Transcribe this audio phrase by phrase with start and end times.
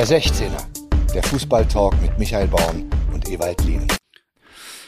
[0.00, 3.86] Der 16er, der Fußballtalk mit Michael Baum und Ewald Lien.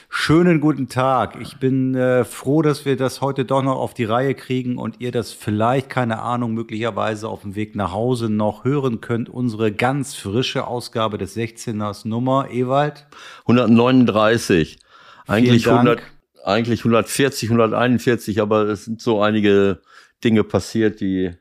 [0.09, 1.37] Schönen guten Tag.
[1.39, 5.03] Ich bin äh, froh, dass wir das heute doch noch auf die Reihe kriegen und
[5.03, 9.29] ihr das vielleicht, keine Ahnung, möglicherweise auf dem Weg nach Hause noch hören könnt.
[9.29, 13.07] Unsere ganz frische Ausgabe des 16ers Nummer, Ewald.
[13.41, 14.79] 139.
[15.27, 16.01] Eigentlich, 100,
[16.43, 19.83] eigentlich 140, 141, aber es sind so einige
[20.25, 21.33] Dinge passiert, die,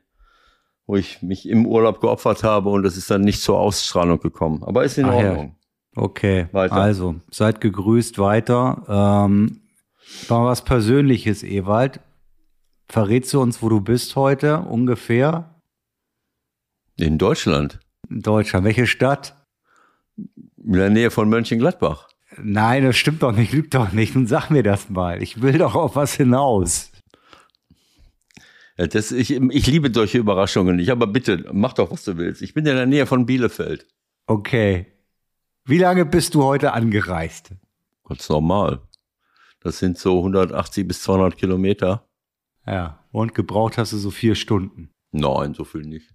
[0.92, 4.62] wo ich mich im Urlaub geopfert habe und es ist dann nicht zur Ausstrahlung gekommen.
[4.62, 5.56] Aber ist in Ach Ordnung.
[5.96, 6.02] Ja.
[6.02, 6.74] Okay, weiter.
[6.74, 8.84] also seid gegrüßt weiter.
[9.26, 9.62] Ähm,
[10.28, 12.00] mal was Persönliches, Ewald.
[12.90, 15.54] Verrätst du uns, wo du bist heute ungefähr?
[16.98, 17.80] In Deutschland.
[18.10, 18.66] In Deutschland.
[18.66, 19.34] Welche Stadt?
[20.18, 22.08] In der Nähe von Mönchengladbach.
[22.36, 24.14] Nein, das stimmt doch nicht, lügt doch nicht.
[24.14, 25.22] Nun sag mir das mal.
[25.22, 26.91] Ich will doch auf was hinaus.
[28.78, 32.42] Ja, das, ich, ich liebe solche Überraschungen nicht, aber bitte, mach doch, was du willst.
[32.42, 33.86] Ich bin in der Nähe von Bielefeld.
[34.26, 34.86] Okay.
[35.64, 37.52] Wie lange bist du heute angereist?
[38.04, 38.80] Ganz normal.
[39.60, 42.08] Das sind so 180 bis 200 Kilometer.
[42.66, 44.90] Ja, und gebraucht hast du so vier Stunden?
[45.12, 46.14] Nein, so viel nicht.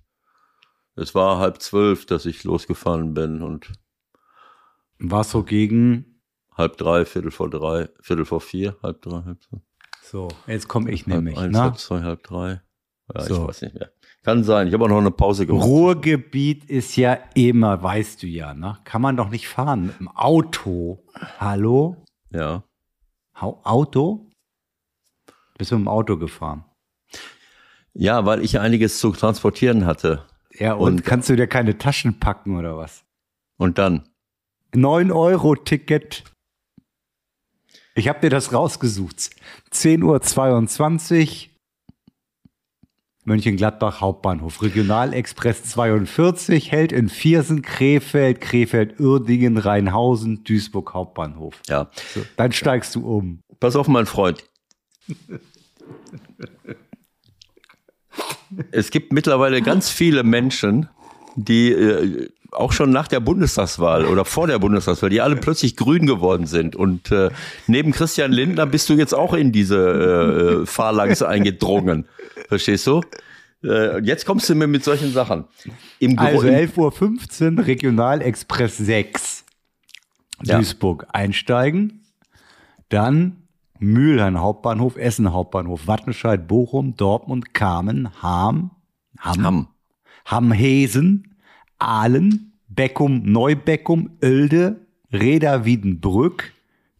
[0.95, 3.71] Es war halb zwölf, dass ich losgefahren bin und.
[4.99, 6.21] War so gegen?
[6.51, 9.61] Halb drei, Viertel vor drei, Viertel vor vier, halb drei, halb so.
[10.09, 11.35] So, jetzt komme ich nämlich.
[11.35, 11.61] Halb eins, ne?
[11.61, 12.61] halb zwei, halb drei.
[13.13, 13.41] Ja, so.
[13.41, 13.91] ich weiß nicht mehr.
[14.23, 14.67] Kann sein.
[14.67, 15.65] Ich habe auch noch eine Pause gemacht.
[15.65, 18.77] Ruhrgebiet ist ja immer, weißt du ja, ne?
[18.85, 21.03] Kann man doch nicht fahren mit dem Auto.
[21.39, 21.97] Hallo?
[22.29, 22.63] Ja.
[23.33, 24.29] Auto?
[25.57, 26.63] Bist du mit dem Auto gefahren?
[27.93, 30.23] Ja, weil ich einiges zu transportieren hatte.
[30.53, 33.03] Ja, und, und kannst du dir keine Taschen packen oder was?
[33.57, 34.07] Und dann?
[34.73, 36.23] 9 Euro Ticket.
[37.97, 39.31] Ich habe dir das rausgesucht.
[39.73, 41.49] 10.22 Uhr
[43.25, 44.61] Mönchengladbach Hauptbahnhof.
[44.61, 51.59] Regionalexpress 42 hält in Viersen, Krefeld, Krefeld, Uerdingen, Rheinhausen, Duisburg Hauptbahnhof.
[51.67, 51.89] Ja.
[52.13, 53.41] So, dann steigst du um.
[53.59, 54.47] Pass auf, mein Freund.
[58.71, 60.87] es gibt mittlerweile ganz viele Menschen,
[61.35, 66.05] die äh, auch schon nach der Bundestagswahl oder vor der Bundestagswahl, die alle plötzlich grün
[66.05, 66.75] geworden sind.
[66.75, 67.29] Und äh,
[67.67, 72.07] neben Christian Lindner bist du jetzt auch in diese äh, äh Phalanx eingedrungen.
[72.47, 73.01] Verstehst du?
[73.63, 75.45] Äh, jetzt kommst du mir mit solchen Sachen.
[75.99, 79.45] Im also 11.15 Uhr Regionalexpress 6.
[80.43, 81.13] Duisburg ja.
[81.13, 82.03] einsteigen.
[82.89, 83.47] Dann
[83.79, 88.71] Mülheim Hauptbahnhof, Essen Hauptbahnhof, Wattenscheid, Bochum, Dortmund, Kamen, Ham,
[89.19, 89.67] Ham, Ham.
[90.25, 91.36] Hamhesen,
[91.79, 96.53] Aalen, Beckum, Neubeckum, Oelde, Reda Wiedenbrück,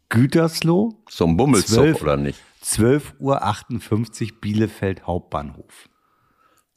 [0.10, 1.04] Gütersloh.
[1.10, 2.40] So ein Bummelzug, oder nicht?
[2.64, 5.90] 12.58 Uhr Bielefeld Hauptbahnhof.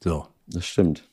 [0.03, 0.27] So.
[0.47, 1.09] Das stimmt.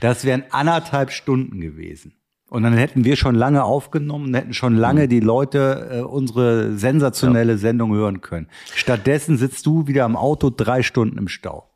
[0.00, 2.14] Das wären anderthalb Stunden gewesen.
[2.48, 5.08] Und dann hätten wir schon lange aufgenommen, hätten schon lange mhm.
[5.08, 7.58] die Leute äh, unsere sensationelle ja.
[7.58, 8.48] Sendung hören können.
[8.74, 11.70] Stattdessen sitzt du wieder am Auto drei Stunden im Stau.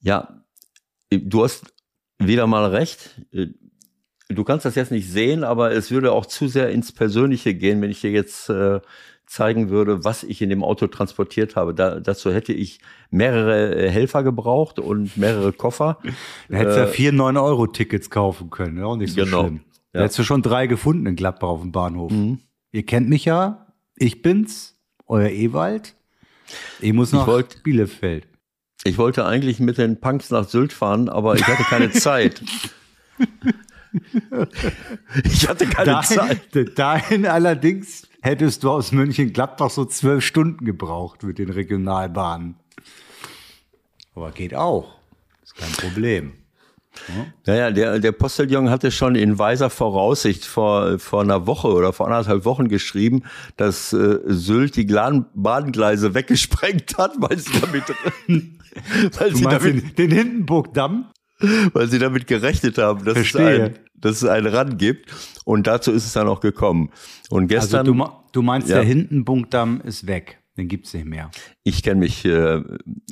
[0.00, 0.44] Ja,
[1.10, 1.73] du hast
[2.26, 3.20] wieder mal recht.
[4.28, 7.82] Du kannst das jetzt nicht sehen, aber es würde auch zu sehr ins Persönliche gehen,
[7.82, 8.80] wenn ich dir jetzt äh,
[9.26, 11.74] zeigen würde, was ich in dem Auto transportiert habe.
[11.74, 12.80] Da, dazu hätte ich
[13.10, 15.98] mehrere äh, Helfer gebraucht und mehrere Koffer.
[16.48, 19.42] Da hättest du ja äh, vier 9-Euro-Tickets kaufen können, ja, auch nicht so genau.
[19.42, 19.60] schlimm.
[19.92, 20.04] Da ja.
[20.04, 22.12] hättest du schon drei gefunden in Gladbach auf dem Bahnhof.
[22.12, 22.38] Mhm.
[22.72, 24.76] Ihr kennt mich ja, ich bin's,
[25.06, 25.94] euer Ewald.
[26.80, 28.26] Ich muss nach ich wollt, Bielefeld.
[28.84, 32.42] Ich wollte eigentlich mit den Punks nach Sylt fahren, aber ich hatte keine Zeit.
[35.24, 36.78] ich hatte keine dahin, Zeit.
[36.78, 42.56] Dahin allerdings hättest du aus München Gladbach so zwölf Stunden gebraucht mit den Regionalbahnen.
[44.14, 44.94] Aber geht auch.
[45.42, 46.34] Ist kein Problem.
[47.08, 47.26] Ja.
[47.46, 52.06] Naja, der, der Postillon hatte schon in weiser Voraussicht vor, vor einer Woche oder vor
[52.06, 53.22] anderthalb Wochen geschrieben,
[53.56, 57.84] dass äh, Sylt die Bahngleise weggesprengt hat, weil sie damit,
[59.18, 61.06] weil du sie damit den, den Hindenburgdamm
[61.72, 65.12] weil sie damit gerechnet haben, dass es, ein, dass es einen Run gibt.
[65.44, 66.90] Und dazu ist es dann auch gekommen.
[67.30, 67.80] Und gestern.
[67.80, 70.40] Also du, du meinst, ja, der Hindenbunkdamm ist weg.
[70.56, 71.32] Den gibt's nicht mehr.
[71.64, 72.62] Ich kenne mich äh,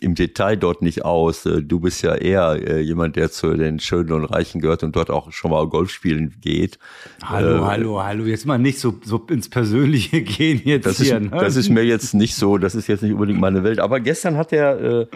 [0.01, 1.45] im Detail dort nicht aus.
[1.45, 4.95] Äh, du bist ja eher äh, jemand, der zu den Schönen und Reichen gehört und
[4.95, 6.79] dort auch schon mal Golf spielen geht.
[7.25, 8.25] Hallo, äh, hallo, hallo.
[8.27, 11.17] Jetzt mal nicht so, so ins Persönliche gehen jetzt das hier.
[11.17, 11.37] Ist, ne?
[11.37, 13.81] Das ist mir jetzt nicht so, das ist jetzt nicht unbedingt meine Welt.
[13.81, 15.09] Aber gestern hat der,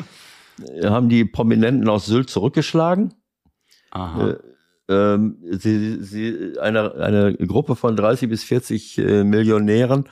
[0.75, 3.15] äh, haben die Prominenten aus Sylt zurückgeschlagen.
[3.93, 4.37] Aha.
[4.89, 10.05] Äh, ähm, sie, sie, eine, eine Gruppe von 30 bis 40 äh, Millionären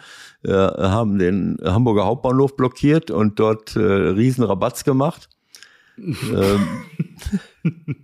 [0.44, 5.28] äh, haben den Hamburger Hauptbahnhof blockiert und dort äh, riesen Rabatz gemacht.
[5.96, 6.66] ähm,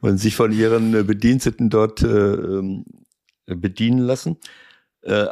[0.00, 2.84] und sich von ihren Bediensteten dort äh, ähm,
[3.46, 4.38] bedienen lassen.
[5.02, 5.26] Äh,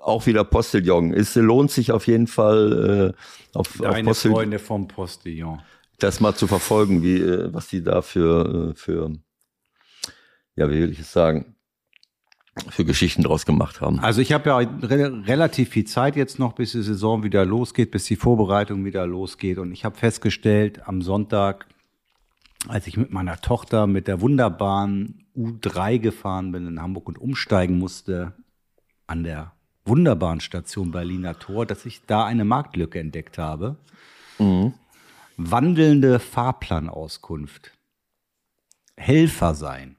[0.00, 1.14] auch wieder Postillon.
[1.14, 4.36] Es lohnt sich auf jeden Fall äh, auf, Deine auf Postillon.
[4.36, 5.62] Freunde vom Postillon.
[5.98, 9.12] Das mal zu verfolgen, wie, äh, was die da für, äh, für,
[10.56, 11.54] ja, wie will ich es sagen,
[12.68, 13.98] für Geschichten draus gemacht haben.
[14.00, 17.90] Also ich habe ja re relativ viel Zeit jetzt noch, bis die Saison wieder losgeht,
[17.90, 19.58] bis die Vorbereitung wieder losgeht.
[19.58, 21.66] Und ich habe festgestellt, am Sonntag,
[22.68, 27.78] als ich mit meiner Tochter mit der wunderbaren U3 gefahren bin in Hamburg und umsteigen
[27.78, 28.32] musste
[29.06, 29.52] an der
[29.84, 33.76] wunderbaren Station Berliner Tor, dass ich da eine Marktlücke entdeckt habe.
[34.38, 34.74] Mhm.
[35.36, 37.72] Wandelnde Fahrplanauskunft.
[38.96, 39.96] Helfer sein.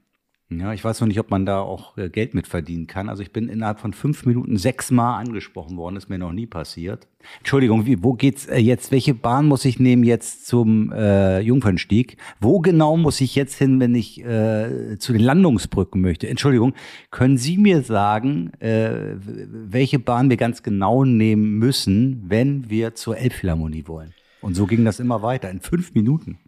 [0.48, 3.08] Ja, ich weiß noch nicht, ob man da auch äh, Geld mit verdienen kann.
[3.08, 7.08] Also ich bin innerhalb von fünf Minuten sechsmal angesprochen worden, ist mir noch nie passiert.
[7.38, 8.92] Entschuldigung, wie, wo geht's äh, jetzt?
[8.92, 12.16] Welche Bahn muss ich nehmen jetzt zum äh, Jungfernstieg?
[12.38, 16.28] Wo genau muss ich jetzt hin, wenn ich äh, zu den Landungsbrücken möchte?
[16.28, 16.74] Entschuldigung,
[17.10, 23.18] können Sie mir sagen, äh, welche Bahn wir ganz genau nehmen müssen, wenn wir zur
[23.18, 24.14] Elbphilharmonie wollen?
[24.46, 26.38] Und so ging das immer weiter, in fünf Minuten.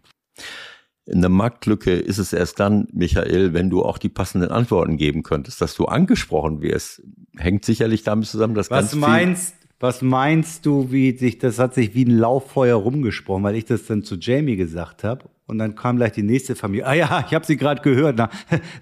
[1.11, 5.59] Eine Marktlücke ist es erst dann, Michael, wenn du auch die passenden Antworten geben könntest,
[5.59, 7.01] dass du angesprochen wirst.
[7.35, 11.73] Hängt sicherlich damit zusammen, dass was ganz meinst, Was meinst du, wie sich, das hat
[11.73, 15.25] sich wie ein Lauffeuer rumgesprochen, weil ich das dann zu Jamie gesagt habe.
[15.45, 16.87] Und dann kam gleich die nächste Familie.
[16.87, 18.17] Ah ja, ich habe sie gerade gehört.
[18.17, 18.29] Na,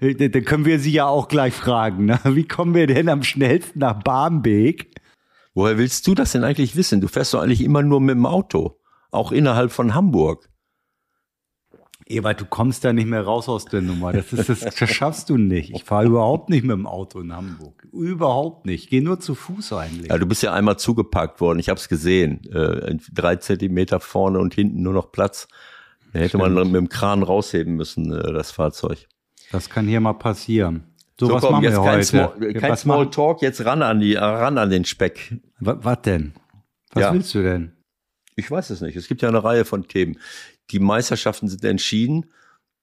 [0.00, 2.04] dann können wir sie ja auch gleich fragen.
[2.04, 4.94] Na, wie kommen wir denn am schnellsten nach Barmbek?
[5.54, 7.00] Woher willst du das denn eigentlich wissen?
[7.00, 8.77] Du fährst doch eigentlich immer nur mit dem Auto,
[9.10, 10.48] auch innerhalb von Hamburg.
[12.06, 14.12] Ewald, du kommst da nicht mehr raus aus der Nummer.
[14.14, 15.74] Das, ist, das, das schaffst du nicht.
[15.74, 17.86] Ich fahre überhaupt nicht mit dem Auto in Hamburg.
[17.92, 18.84] Überhaupt nicht.
[18.84, 20.08] Ich gehe nur zu Fuß eigentlich.
[20.08, 21.58] Ja, du bist ja einmal zugepackt worden.
[21.58, 22.44] Ich habe es gesehen.
[22.50, 25.48] Äh, drei Zentimeter vorne und hinten nur noch Platz.
[26.14, 26.54] Da hätte Stimmt.
[26.54, 29.06] man mit dem Kran rausheben müssen, äh, das Fahrzeug.
[29.52, 30.84] Das kann hier mal passieren.
[31.20, 32.04] So, so was komm, machen jetzt wir kein heute?
[32.04, 35.36] Small, kein was Small Talk, jetzt ran an, die, ran an den Speck.
[35.60, 36.32] Wa- Was denn?
[36.94, 37.12] Was Ja.
[37.12, 37.72] willst du denn?
[38.38, 38.96] Ich weiß es nicht.
[38.96, 40.16] Es gibt ja eine Reihe von Themen.
[40.70, 42.26] Die Meisterschaften sind entschieden.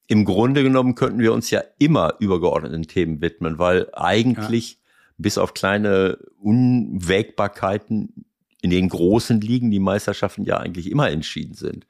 [0.07, 4.79] Im Grunde genommen könnten wir uns ja immer übergeordneten Themen widmen, weil eigentlich
[5.17, 8.25] bis auf kleine Unwägbarkeiten
[8.61, 11.87] in den großen Ligen die Meisterschaften ja eigentlich immer entschieden sind.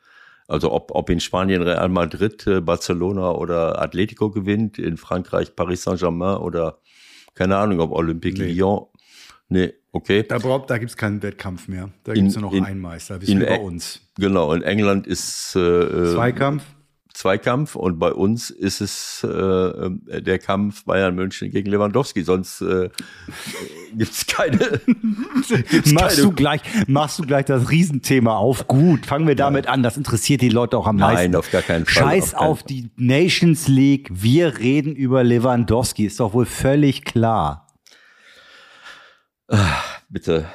[0.47, 5.81] Also ob, ob in Spanien Real Madrid, äh, Barcelona oder Atletico gewinnt, in Frankreich Paris
[5.81, 6.77] Saint-Germain oder
[7.33, 8.51] keine Ahnung, ob Olympique Nee.
[8.51, 8.85] Lyon.
[9.49, 10.23] Nee, okay.
[10.27, 11.89] Da, braucht- da gibt es keinen Wettkampf mehr.
[12.03, 14.01] Da gibt es nur noch in- einen Meister, wie in- bei uns.
[14.17, 16.63] Genau, in England ist äh, äh, Zweikampf?
[17.13, 22.23] Zweikampf und bei uns ist es äh, äh, der Kampf Bayern München gegen Lewandowski.
[22.23, 22.89] Sonst äh,
[23.95, 24.57] gibt's keine.
[25.69, 28.67] gibt's Machst keine du, gleich, machst du gleich das Riesenthema auf?
[28.67, 29.81] Gut, fangen wir damit an.
[29.81, 31.35] Das interessiert die Leute auch am Nein, meisten.
[31.37, 32.03] auf gar keinen Fall.
[32.03, 34.09] Scheiß Auf auf die Nations League.
[34.11, 36.05] Wir reden über Lewandowski.
[36.05, 37.64] Ist doch wohl völlig klar.
[40.09, 40.47] Bitte.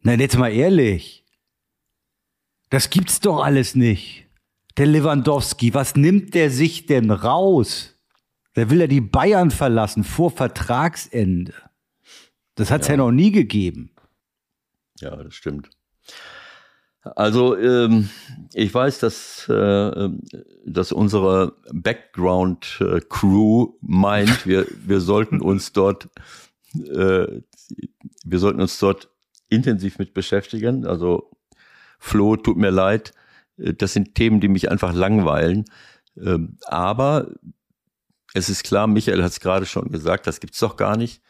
[0.00, 1.24] Na, jetzt mal ehrlich.
[2.70, 4.26] Das gibt's doch alles nicht.
[4.76, 7.94] Der Lewandowski, was nimmt der sich denn raus?
[8.56, 11.54] Der will ja die Bayern verlassen vor Vertragsende.
[12.54, 13.90] Das hat's ja, noch nie gegeben.
[15.00, 15.70] Ja, das stimmt.
[17.02, 18.08] Also ähm,
[18.54, 20.08] ich weiß, dass, äh,
[20.64, 26.08] dass unsere Background-Crew meint, wir, wir sollten uns dort,
[26.74, 27.42] äh,
[28.24, 29.10] wir sollten uns dort
[29.48, 30.86] intensiv mit beschäftigen.
[30.86, 31.30] Also
[31.98, 33.12] Flo, tut mir leid,
[33.58, 35.64] äh, das sind Themen, die mich einfach langweilen.
[36.16, 37.30] Ähm, aber
[38.34, 41.22] es ist klar, Michael hat es gerade schon gesagt, das gibt's doch gar nicht.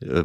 [0.00, 0.24] Äh,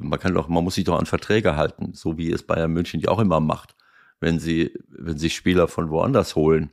[0.00, 3.00] Man kann doch, man muss sich doch an Verträge halten, so wie es Bayern München
[3.00, 3.74] ja auch immer macht,
[4.20, 6.72] wenn sie, wenn sie Spieler von woanders holen.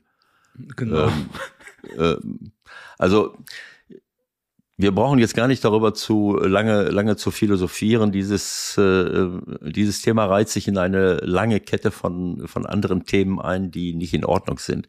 [0.76, 1.08] Genau.
[1.08, 1.30] Ähm,
[1.98, 2.52] ähm,
[2.98, 3.38] also
[4.80, 8.14] wir brauchen jetzt gar nicht darüber zu lange, lange zu philosophieren.
[8.14, 9.28] Dieses, äh,
[9.62, 14.14] dieses Thema reiht sich in eine lange Kette von, von anderen Themen ein, die nicht
[14.14, 14.88] in Ordnung sind.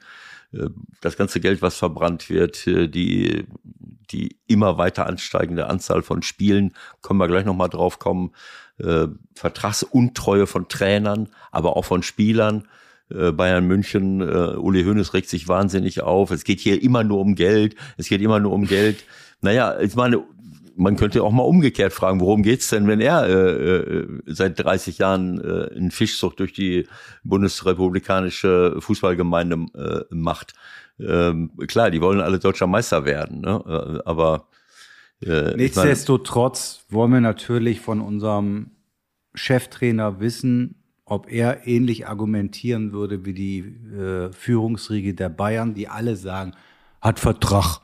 [0.52, 0.68] Äh,
[1.00, 3.46] Das ganze Geld, was verbrannt wird, äh, die,
[4.12, 8.30] die immer weiter ansteigende Anzahl von Spielen, können wir gleich nochmal drauf kommen,
[8.78, 12.68] äh, Vertragsuntreue von Trainern, aber auch von Spielern.
[13.12, 16.30] Äh, Bayern München, äh, Uli Hoeneß regt sich wahnsinnig auf.
[16.30, 17.74] Es geht hier immer nur um Geld.
[17.96, 19.02] Es geht immer nur um Geld.
[19.40, 20.24] Naja, ich meine,
[20.76, 24.98] man könnte auch mal umgekehrt fragen, worum geht's denn, wenn er äh, äh, seit 30
[24.98, 26.86] Jahren äh, einen Fischzucht durch die
[27.22, 29.66] bundesrepublikanische Fußballgemeinde
[30.10, 30.54] äh, macht?
[30.98, 33.62] Ähm, klar, die wollen alle deutscher Meister werden, ne?
[33.66, 34.48] Äh, aber
[35.22, 38.70] äh, ich meine, Nichtsdestotrotz wollen wir natürlich von unserem
[39.34, 46.16] Cheftrainer wissen, ob er ähnlich argumentieren würde wie die äh, Führungsriege der Bayern, die alle
[46.16, 46.52] sagen,
[47.00, 47.80] hat Vertrag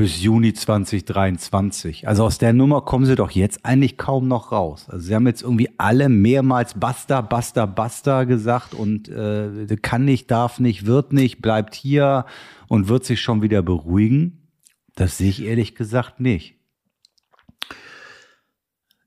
[0.00, 2.08] bis Juni 2023.
[2.08, 4.86] Also aus der Nummer kommen sie doch jetzt eigentlich kaum noch raus.
[4.88, 10.30] Also sie haben jetzt irgendwie alle mehrmals Basta, Basta, Basta gesagt und äh, kann nicht,
[10.30, 12.24] darf nicht, wird nicht, bleibt hier
[12.66, 14.48] und wird sich schon wieder beruhigen.
[14.94, 16.54] Das sehe ich ehrlich gesagt nicht.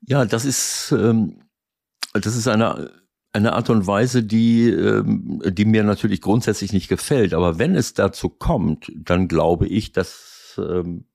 [0.06, 1.40] Ja, das ist, ähm,
[2.12, 2.92] das ist eine,
[3.32, 7.34] eine Art und Weise, die, ähm, die mir natürlich grundsätzlich nicht gefällt.
[7.34, 11.06] Aber wenn es dazu kommt, dann glaube ich, dass, ähm,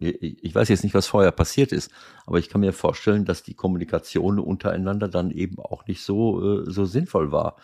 [0.00, 1.90] ich weiß jetzt nicht, was vorher passiert ist,
[2.24, 6.70] aber ich kann mir vorstellen, dass die Kommunikation untereinander dann eben auch nicht so, äh,
[6.70, 7.56] so sinnvoll war.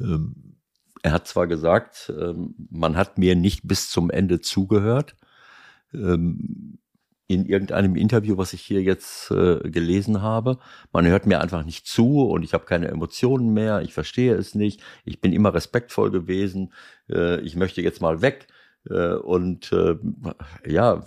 [0.00, 0.56] Ähm,
[1.02, 5.14] er hat zwar gesagt, ähm, man hat mir nicht bis zum Ende zugehört.
[5.94, 6.78] Ähm,
[7.28, 10.58] in irgendeinem Interview, was ich hier jetzt äh, gelesen habe.
[10.92, 14.54] Man hört mir einfach nicht zu und ich habe keine Emotionen mehr, ich verstehe es
[14.54, 16.72] nicht, ich bin immer respektvoll gewesen,
[17.10, 18.46] äh, ich möchte jetzt mal weg.
[18.90, 19.96] Äh, und äh,
[20.66, 21.02] ja,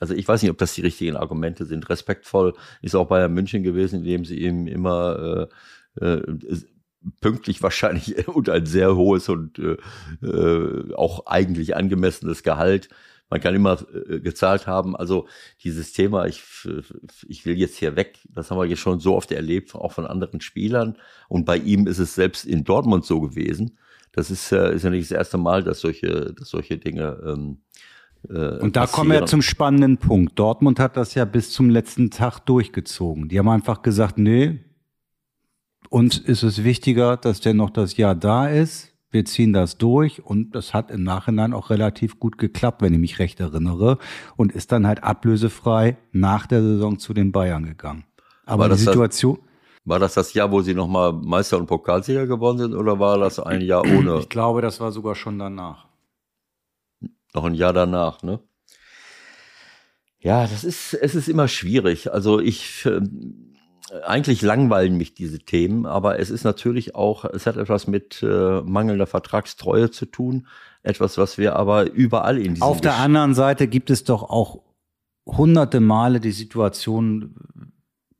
[0.00, 1.88] also ich weiß nicht, ob das die richtigen Argumente sind.
[1.88, 5.48] Respektvoll ist auch Bayern München gewesen, indem sie ihm immer
[6.00, 6.20] äh,
[7.20, 12.88] pünktlich wahrscheinlich und ein sehr hohes und äh, auch eigentlich angemessenes Gehalt
[13.30, 14.96] man kann immer äh, gezahlt haben.
[14.96, 15.28] Also
[15.62, 16.42] dieses Thema, ich,
[17.26, 20.06] ich will jetzt hier weg, das haben wir jetzt schon so oft erlebt, auch von
[20.06, 20.96] anderen Spielern.
[21.28, 23.78] Und bei ihm ist es selbst in Dortmund so gewesen.
[24.18, 27.58] Das ist, äh, ist ja nicht das erste Mal, dass solche, dass solche Dinge ähm,
[28.28, 28.90] äh, und da passieren.
[28.92, 30.38] kommen wir zum spannenden Punkt.
[30.38, 33.28] Dortmund hat das ja bis zum letzten Tag durchgezogen.
[33.28, 34.58] Die haben einfach gesagt, nee,
[35.88, 40.24] uns ist es wichtiger, dass der noch das Jahr da ist wir ziehen das durch
[40.24, 43.98] und das hat im Nachhinein auch relativ gut geklappt, wenn ich mich recht erinnere
[44.36, 48.04] und ist dann halt ablösefrei nach der Saison zu den Bayern gegangen.
[48.44, 49.38] Aber war die Situation.
[49.38, 49.47] Das,
[49.88, 53.40] war das das Jahr, wo sie nochmal Meister und Pokalsieger geworden sind oder war das
[53.40, 54.18] ein Jahr ohne?
[54.18, 55.86] Ich glaube, das war sogar schon danach.
[57.34, 58.40] Noch ein Jahr danach, ne?
[60.20, 62.12] Ja, das ist, es ist immer schwierig.
[62.12, 63.54] Also ich, ähm,
[64.04, 68.60] eigentlich langweilen mich diese Themen, aber es ist natürlich auch, es hat etwas mit äh,
[68.62, 70.46] mangelnder Vertragstreue zu tun.
[70.82, 74.60] Etwas, was wir aber überall in diesem Auf der anderen Seite gibt es doch auch
[75.26, 77.34] hunderte Male die Situation,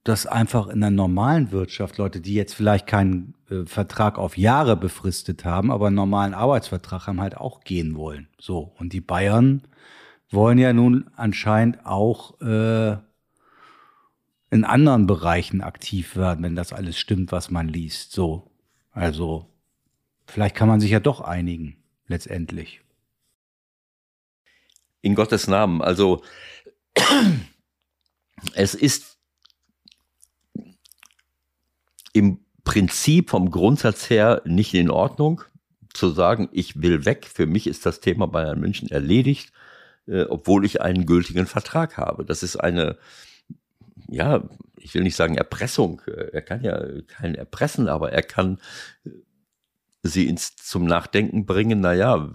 [0.09, 4.75] dass einfach in der normalen Wirtschaft Leute, die jetzt vielleicht keinen äh, Vertrag auf Jahre
[4.75, 8.27] befristet haben, aber einen normalen Arbeitsvertrag haben, halt auch gehen wollen.
[8.41, 8.73] So.
[8.79, 9.69] Und die Bayern
[10.31, 12.97] wollen ja nun anscheinend auch äh,
[14.51, 18.13] in anderen Bereichen aktiv werden, wenn das alles stimmt, was man liest.
[18.13, 18.51] So.
[18.93, 19.51] Also,
[20.27, 22.81] vielleicht kann man sich ja doch einigen, letztendlich.
[25.03, 25.83] In Gottes Namen.
[25.83, 26.23] Also,
[28.55, 29.18] es ist
[32.19, 35.43] im Prinzip vom Grundsatz her nicht in Ordnung
[35.95, 37.27] zu sagen, ich will weg.
[37.33, 39.53] Für mich ist das Thema Bayern München erledigt,
[40.07, 42.25] äh, obwohl ich einen gültigen Vertrag habe.
[42.25, 42.99] Das ist eine
[44.09, 44.43] ja,
[44.77, 46.01] ich will nicht sagen Erpressung.
[46.07, 48.59] Er kann ja keinen erpressen, aber er kann
[50.03, 51.81] sie ins, zum Nachdenken bringen.
[51.81, 52.31] Naja,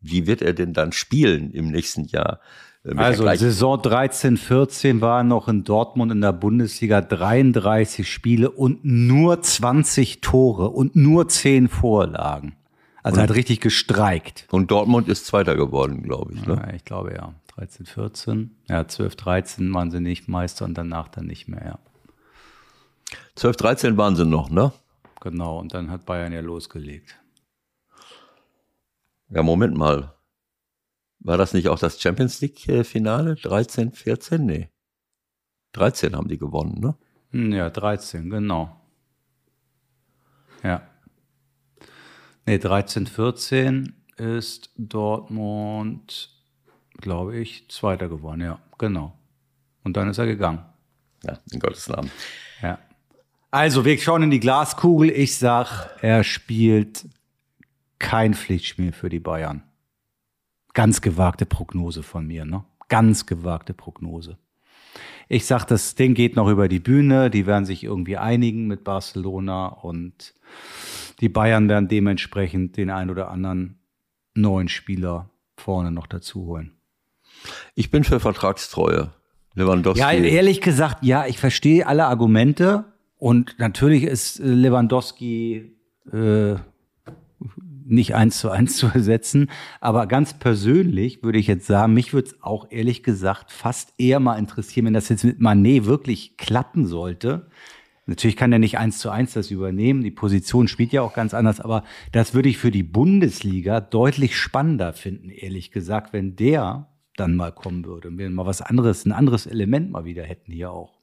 [0.00, 2.40] wie wird er denn dann spielen im nächsten Jahr?
[2.86, 8.84] Äh, also Saison 13, 14 war noch in Dortmund in der Bundesliga 33 Spiele und
[8.84, 12.54] nur 20 Tore und nur 10 Vorlagen.
[13.02, 14.46] Also und, hat richtig gestreikt.
[14.50, 16.46] Und Dortmund ist Zweiter geworden, glaube ich.
[16.46, 16.54] Ne?
[16.54, 17.34] Ja, ich glaube ja.
[17.56, 18.56] 13, 14.
[18.68, 21.78] Ja, 12, 13 waren sie nicht Meister und danach dann nicht mehr, ja.
[23.36, 24.72] 12, 13 waren sie noch, ne?
[25.20, 27.18] Genau, und dann hat Bayern ja losgelegt.
[29.30, 30.15] Ja, Moment mal.
[31.26, 33.36] War das nicht auch das Champions League-Finale?
[33.36, 34.46] 13, 14?
[34.46, 34.68] Nee.
[35.72, 36.96] 13 haben die gewonnen, ne?
[37.32, 38.80] Hm, ja, 13, genau.
[40.62, 40.82] Ja.
[42.46, 46.36] Nee, 13, 14 ist Dortmund
[47.00, 49.16] glaube ich, Zweiter geworden, ja, genau.
[49.84, 50.64] Und dann ist er gegangen.
[51.22, 52.10] Ja, in Gottes Namen.
[52.62, 52.78] Ja.
[53.50, 55.10] Also, wir schauen in die Glaskugel.
[55.10, 57.06] Ich sag, er spielt
[57.98, 59.62] kein Pflichtspiel für die Bayern.
[60.76, 62.62] Ganz gewagte Prognose von mir, ne?
[62.90, 64.36] Ganz gewagte Prognose.
[65.26, 67.30] Ich sag, das Ding geht noch über die Bühne.
[67.30, 70.34] Die werden sich irgendwie einigen mit Barcelona und
[71.22, 73.78] die Bayern werden dementsprechend den ein oder anderen
[74.34, 76.72] neuen Spieler vorne noch dazu holen.
[77.74, 79.14] Ich bin für Vertragstreue.
[79.54, 80.00] Lewandowski.
[80.00, 82.84] Ja, ehrlich gesagt, ja, ich verstehe alle Argumente
[83.16, 85.74] und natürlich ist Lewandowski
[86.12, 86.56] äh,
[87.86, 89.50] nicht eins zu eins zu ersetzen,
[89.80, 94.20] aber ganz persönlich würde ich jetzt sagen, mich würde es auch ehrlich gesagt fast eher
[94.20, 97.48] mal interessieren, wenn das jetzt mit Manet wirklich klappen sollte,
[98.06, 100.04] Natürlich kann er nicht eins zu eins das übernehmen.
[100.04, 104.36] Die Position spielt ja auch ganz anders, aber das würde ich für die Bundesliga deutlich
[104.36, 109.04] spannender finden, ehrlich gesagt, wenn der dann mal kommen würde und wir mal was anderes,
[109.04, 111.00] ein anderes Element mal wieder hätten hier auch.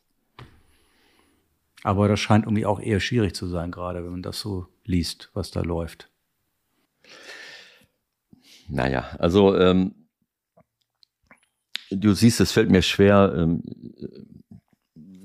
[1.83, 5.29] Aber das scheint irgendwie auch eher schwierig zu sein, gerade wenn man das so liest,
[5.33, 6.09] was da läuft.
[8.69, 9.93] Naja, also ähm,
[11.91, 13.63] du siehst, es fällt mir schwer, ähm,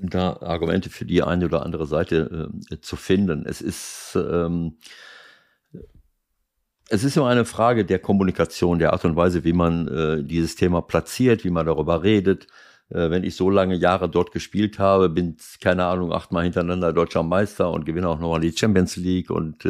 [0.01, 3.45] da Argumente für die eine oder andere Seite äh, zu finden.
[3.45, 4.77] Es ist, ähm,
[6.89, 10.55] es ist immer eine Frage der Kommunikation, der Art und Weise, wie man äh, dieses
[10.55, 12.47] Thema platziert, wie man darüber redet.
[12.89, 17.23] Äh, wenn ich so lange Jahre dort gespielt habe, bin, keine Ahnung, achtmal hintereinander deutscher
[17.23, 19.65] Meister und gewinne auch nochmal die Champions League und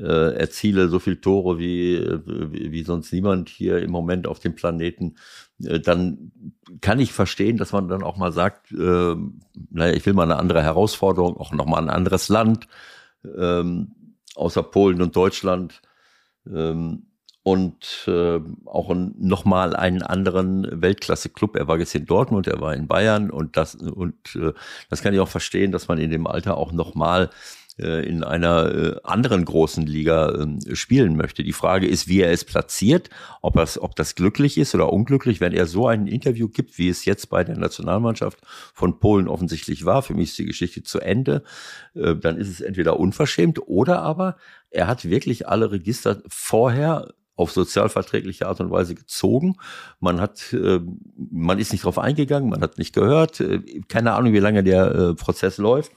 [0.00, 5.16] äh, erziele so viel Tore wie, wie, sonst niemand hier im Moment auf dem Planeten,
[5.62, 6.32] äh, dann
[6.80, 9.14] kann ich verstehen, dass man dann auch mal sagt, äh,
[9.70, 12.68] naja, ich will mal eine andere Herausforderung, auch nochmal ein anderes Land,
[13.36, 13.92] ähm,
[14.34, 15.82] außer Polen und Deutschland.
[16.46, 17.04] Ähm,
[17.48, 21.56] und äh, auch nochmal einen anderen Weltklasse-Club.
[21.56, 24.52] Er war jetzt in Dortmund, er war in Bayern und das und äh,
[24.90, 27.30] das kann ich auch verstehen, dass man in dem Alter auch nochmal
[27.78, 31.44] in einer äh, anderen großen Liga ähm, spielen möchte.
[31.44, 33.08] Die Frage ist, wie er es platziert,
[33.40, 36.88] ob, das, ob das glücklich ist oder unglücklich, wenn er so ein Interview gibt, wie
[36.88, 38.38] es jetzt bei der Nationalmannschaft
[38.74, 40.02] von Polen offensichtlich war.
[40.02, 41.42] Für mich ist die Geschichte zu Ende.
[41.94, 44.36] Äh, dann ist es entweder unverschämt oder aber
[44.70, 47.08] er hat wirklich alle Register vorher
[47.38, 49.56] auf sozialverträgliche Art und Weise gezogen.
[50.00, 50.80] Man hat, äh,
[51.30, 53.40] man ist nicht drauf eingegangen, man hat nicht gehört.
[53.40, 55.92] Äh, keine Ahnung, wie lange der äh, Prozess läuft.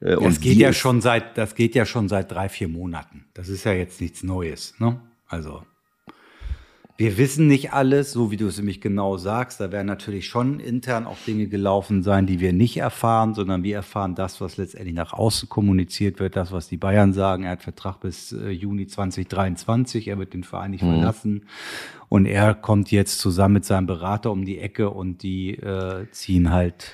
[0.00, 3.24] Äh, das und geht ja schon seit, das geht ja schon seit drei, vier Monaten.
[3.34, 5.00] Das ist ja jetzt nichts Neues, ne?
[5.26, 5.62] Also.
[7.00, 9.60] Wir wissen nicht alles, so wie du es nämlich genau sagst.
[9.60, 13.76] Da werden natürlich schon intern auch Dinge gelaufen sein, die wir nicht erfahren, sondern wir
[13.76, 17.44] erfahren das, was letztendlich nach außen kommuniziert wird, das, was die Bayern sagen.
[17.44, 20.94] Er hat Vertrag bis äh, Juni 2023, er wird den Verein nicht mhm.
[20.94, 21.46] verlassen.
[22.08, 26.50] Und er kommt jetzt zusammen mit seinem Berater um die Ecke und die äh, ziehen
[26.50, 26.90] halt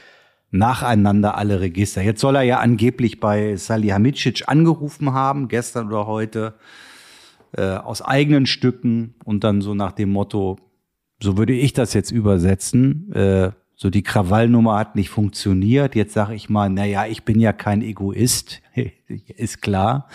[0.55, 2.01] nacheinander alle Register.
[2.01, 6.55] Jetzt soll er ja angeblich bei Salihamidzic angerufen haben, gestern oder heute,
[7.57, 10.59] äh, aus eigenen Stücken und dann so nach dem Motto,
[11.21, 15.97] so würde ich das jetzt übersetzen, äh, so die Krawallnummer hat nicht funktioniert.
[15.97, 18.63] Jetzt sage ich mal, na ja, ich bin ja kein Egoist,
[19.09, 20.09] ist klar.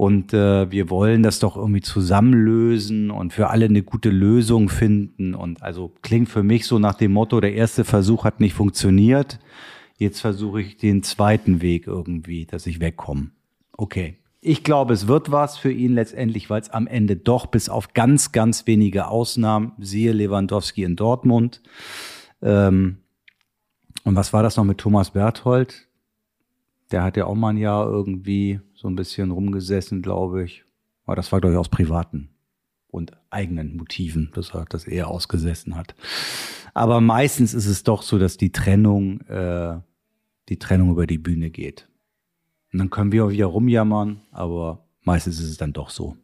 [0.00, 5.34] Und äh, wir wollen das doch irgendwie zusammenlösen und für alle eine gute Lösung finden.
[5.34, 9.38] Und also klingt für mich so nach dem Motto, der erste Versuch hat nicht funktioniert.
[9.98, 13.32] Jetzt versuche ich den zweiten Weg irgendwie, dass ich wegkomme.
[13.76, 14.16] Okay.
[14.40, 17.92] Ich glaube, es wird was für ihn letztendlich, weil es am Ende doch bis auf
[17.92, 21.60] ganz, ganz wenige Ausnahmen, siehe Lewandowski in Dortmund.
[22.40, 23.00] Ähm,
[24.04, 25.88] und was war das noch mit Thomas Berthold?
[26.90, 30.64] Der hat ja auch mal ein Jahr irgendwie so ein bisschen rumgesessen, glaube ich.
[31.04, 32.30] Aber das war, glaube ich, aus privaten
[32.88, 35.94] und eigenen Motiven, dass er das eher ausgesessen hat.
[36.72, 39.78] Aber meistens ist es doch so, dass die Trennung, äh,
[40.48, 41.88] die Trennung über die Bühne geht.
[42.72, 46.16] Und dann können wir auch wieder rumjammern, aber meistens ist es dann doch so.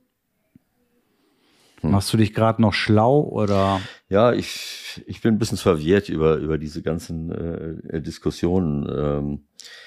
[1.83, 1.91] Hm.
[1.91, 3.83] Machst du dich gerade noch schlau oder?
[4.09, 8.89] Ja, ich, ich bin ein bisschen verwirrt über, über diese ganzen äh, Diskussionen.
[8.89, 9.86] Ähm, äh,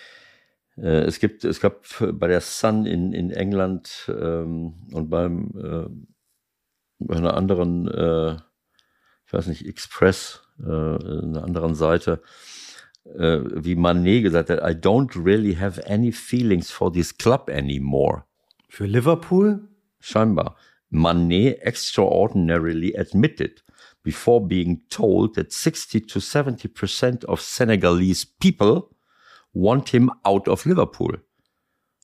[0.82, 5.90] es gibt, es gab bei der Sun in, in England ähm, und beim äh,
[7.00, 8.34] bei einer anderen, äh,
[9.26, 12.22] ich weiß nicht, Express, äh, einer anderen Seite,
[13.06, 18.26] äh, wie Manet gesagt hat, I don't really have any feelings for this club anymore.
[18.68, 19.68] Für Liverpool?
[20.00, 20.56] Scheinbar.
[20.90, 23.64] Manet extraordinarily admitted
[24.04, 28.90] before being told that 60 to 70 percent of Senegalese people
[29.54, 31.22] want him out of Liverpool.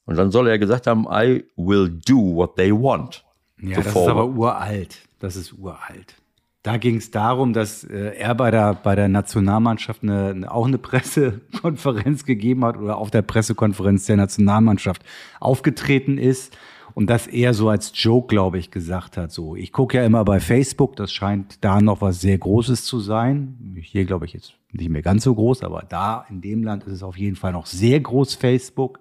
[0.05, 3.25] Und dann soll er gesagt haben, I will do what they want.
[3.59, 5.01] Ja, das ist aber uralt.
[5.19, 6.15] Das ist uralt.
[6.61, 10.77] Da ging es darum, dass äh, er bei der, bei der Nationalmannschaft eine, auch eine
[10.79, 15.03] Pressekonferenz gegeben hat oder auf der Pressekonferenz der Nationalmannschaft
[15.39, 16.57] aufgetreten ist
[16.95, 19.31] und das eher so als Joke, glaube ich, gesagt hat.
[19.31, 23.01] So, ich gucke ja immer bei Facebook, das scheint da noch was sehr Großes zu
[23.01, 23.75] sein.
[23.81, 26.93] Hier glaube ich jetzt nicht mehr ganz so groß, aber da in dem Land ist
[26.93, 28.99] es auf jeden Fall noch sehr groß Facebook.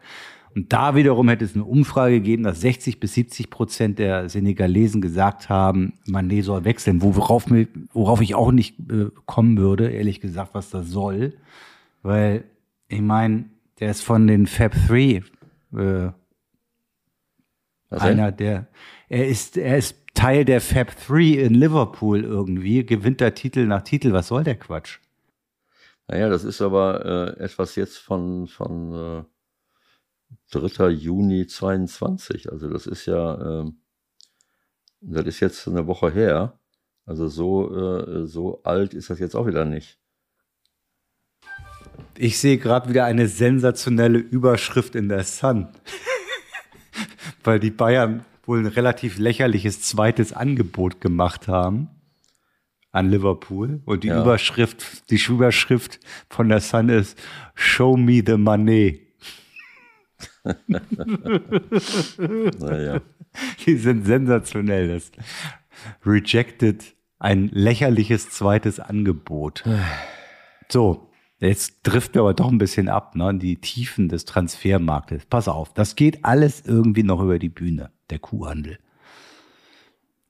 [0.57, 5.01] Und da wiederum hätte es eine Umfrage gegeben, dass 60 bis 70 Prozent der Senegalesen
[5.01, 10.21] gesagt haben, Mané soll wechseln, worauf, mir, worauf ich auch nicht äh, kommen würde, ehrlich
[10.21, 11.35] gesagt, was das soll.
[12.03, 12.45] Weil,
[12.89, 13.45] ich meine,
[13.79, 15.23] der ist von den Fab 3
[15.77, 16.11] äh,
[18.01, 18.69] einer der,
[19.09, 23.83] er ist, er ist Teil der Fab 3 in Liverpool irgendwie, gewinnt da Titel nach
[23.83, 24.99] Titel, was soll der Quatsch?
[26.07, 29.25] Naja, das ist aber äh, etwas jetzt von, von, äh,
[30.51, 30.89] 3.
[30.91, 32.51] Juni 22.
[32.51, 33.71] Also das ist ja, äh,
[35.01, 36.59] das ist jetzt eine Woche her.
[37.07, 39.99] Also so, äh, so alt ist das jetzt auch wieder nicht.
[42.17, 45.69] Ich sehe gerade wieder eine sensationelle Überschrift in der Sun.
[47.45, 51.89] Weil die Bayern wohl ein relativ lächerliches zweites Angebot gemacht haben
[52.93, 53.81] an Liverpool.
[53.85, 54.23] Und die ja.
[54.23, 57.19] Überschrift, die Überschrift von der Sun ist
[57.55, 59.01] Show me the money.
[62.59, 63.01] naja.
[63.67, 64.89] Die sind sensationell.
[64.89, 65.11] Das
[66.05, 69.65] rejected ein lächerliches zweites Angebot.
[70.69, 71.04] So,
[71.39, 73.35] jetzt trifft wir aber doch ein bisschen ab, ne?
[73.35, 75.27] Die Tiefen des Transfermarktes.
[75.27, 78.79] Pass auf, das geht alles irgendwie noch über die Bühne, der Kuhhandel.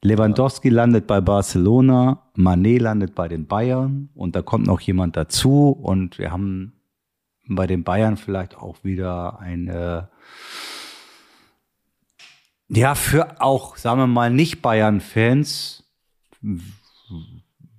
[0.02, 0.74] Lewandowski ja.
[0.74, 6.18] landet bei Barcelona, Manet landet bei den Bayern und da kommt noch jemand dazu und
[6.18, 6.74] wir haben
[7.46, 10.10] bei den Bayern vielleicht auch wieder eine
[12.68, 15.84] ja, für auch, sagen wir mal, nicht Bayern-Fans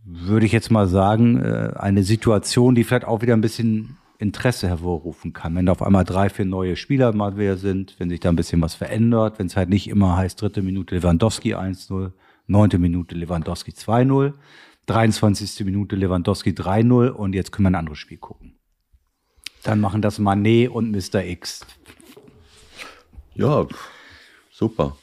[0.05, 4.67] würde ich jetzt mal sagen, äh, eine Situation, die vielleicht auch wieder ein bisschen Interesse
[4.67, 5.55] hervorrufen kann.
[5.55, 8.35] Wenn da auf einmal drei, vier neue Spieler mal wieder sind, wenn sich da ein
[8.35, 12.11] bisschen was verändert, wenn es halt nicht immer heißt, dritte Minute Lewandowski 1-0,
[12.47, 14.33] neunte Minute Lewandowski 2-0,
[14.85, 15.65] 23.
[15.65, 18.55] Minute Lewandowski 3-0 und jetzt können wir ein anderes Spiel gucken.
[19.63, 21.25] Dann machen das Manet und Mr.
[21.25, 21.65] X.
[23.33, 23.65] Ja,
[24.51, 24.95] super.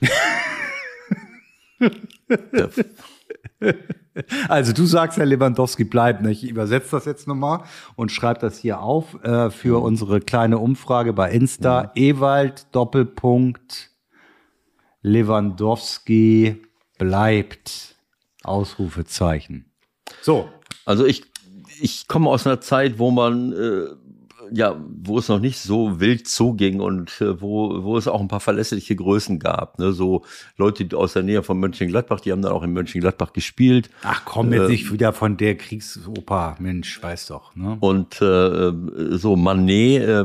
[3.60, 3.72] ja.
[4.48, 6.22] Also du sagst, Herr Lewandowski bleibt.
[6.22, 6.30] Ne?
[6.30, 7.64] Ich übersetze das jetzt nochmal
[7.96, 9.84] und schreibe das hier auf äh, für mhm.
[9.84, 11.92] unsere kleine Umfrage bei Insta.
[11.94, 12.02] Mhm.
[12.02, 13.90] Ewald Doppelpunkt
[15.02, 16.62] Lewandowski
[16.98, 17.96] bleibt.
[18.42, 19.70] Ausrufezeichen.
[20.22, 20.48] So.
[20.84, 21.24] Also ich,
[21.80, 23.86] ich komme aus einer Zeit, wo man äh,
[24.52, 28.28] ja, wo es noch nicht so wild zuging und äh, wo, wo es auch ein
[28.28, 29.78] paar verlässliche Größen gab.
[29.78, 29.92] Ne?
[29.92, 30.24] So
[30.56, 33.90] Leute aus der Nähe von Mönchengladbach, die haben dann auch in Mönchengladbach gespielt.
[34.02, 37.54] Ach komm, jetzt äh, nicht wieder von der Kriegsoper, Mensch, weiß doch.
[37.56, 37.76] Ne?
[37.80, 38.72] Und äh,
[39.16, 40.24] so Manet, äh,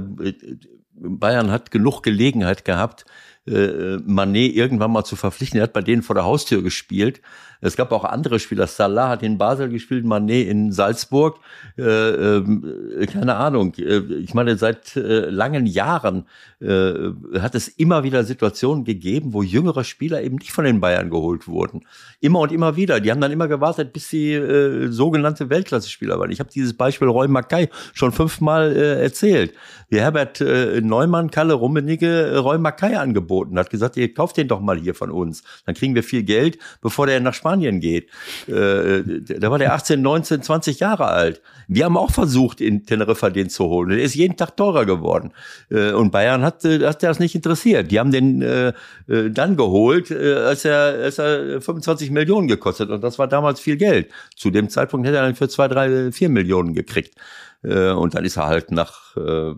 [0.94, 3.06] Bayern hat genug Gelegenheit gehabt,
[3.48, 5.60] äh, Manet irgendwann mal zu verpflichten.
[5.60, 7.22] Er hat bei denen vor der Haustür gespielt.
[7.62, 8.66] Es gab auch andere Spieler.
[8.66, 11.40] Salah hat in Basel gespielt, Manet in Salzburg.
[11.78, 13.76] Äh, äh, keine Ahnung.
[13.78, 16.26] Äh, ich meine, seit äh, langen Jahren
[16.60, 16.94] äh,
[17.40, 21.48] hat es immer wieder Situationen gegeben, wo jüngere Spieler eben nicht von den Bayern geholt
[21.48, 21.86] wurden.
[22.20, 23.00] Immer und immer wieder.
[23.00, 26.32] Die haben dann immer gewartet, bis sie äh, sogenannte Weltklasse-Spieler waren.
[26.32, 29.54] Ich habe dieses Beispiel Roy Mackay schon fünfmal äh, erzählt.
[29.90, 34.78] Wie Herbert Neumann, Kalle Rummenigge, Roy Mackay angeboten hat, gesagt, ihr kauft den doch mal
[34.78, 35.44] hier von uns.
[35.66, 38.10] Dann kriegen wir viel Geld, bevor der nach Spanien Spanien geht.
[38.48, 39.04] Äh,
[39.40, 41.42] da war der 18, 19, 20 Jahre alt.
[41.68, 43.90] Wir haben auch versucht, in Teneriffa den zu holen.
[43.90, 45.34] Der ist jeden Tag teurer geworden.
[45.70, 47.92] Äh, und Bayern hat, äh, hat das nicht interessiert.
[47.92, 48.74] Die haben den äh,
[49.08, 52.90] äh dann geholt, äh, als, er, als er 25 Millionen gekostet.
[52.90, 54.10] Und das war damals viel Geld.
[54.36, 57.16] Zu dem Zeitpunkt hätte er dann für zwei, drei, vier Millionen gekriegt.
[57.64, 59.56] Äh, und dann ist er halt nach äh, äh,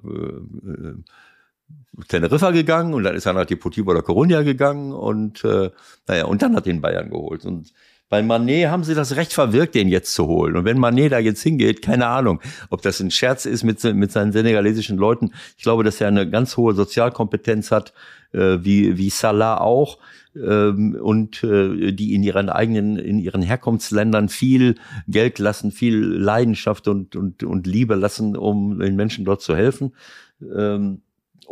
[2.07, 5.69] Teneriffa gegangen und dann ist er nach Deportivo oder Coruña gegangen und äh,
[6.07, 7.45] naja, und dann hat ihn Bayern geholt.
[7.45, 7.71] Und
[8.09, 10.55] bei Manet haben sie das Recht verwirkt, den jetzt zu holen.
[10.55, 14.11] Und wenn Manet da jetzt hingeht, keine Ahnung, ob das ein Scherz ist mit, mit
[14.11, 15.31] seinen senegalesischen Leuten.
[15.57, 17.93] Ich glaube, dass er eine ganz hohe Sozialkompetenz hat,
[18.31, 19.99] äh, wie, wie Salah auch.
[20.35, 24.75] Ähm, und äh, die in ihren eigenen, in ihren Herkunftsländern viel
[25.07, 29.95] Geld lassen, viel Leidenschaft und, und, und Liebe lassen, um den Menschen dort zu helfen.
[30.41, 31.01] Ähm,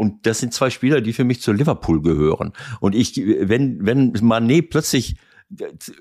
[0.02, 2.54] und das sind zwei Spieler, die für mich zu Liverpool gehören.
[2.80, 5.16] Und ich, wenn, wenn Manet plötzlich,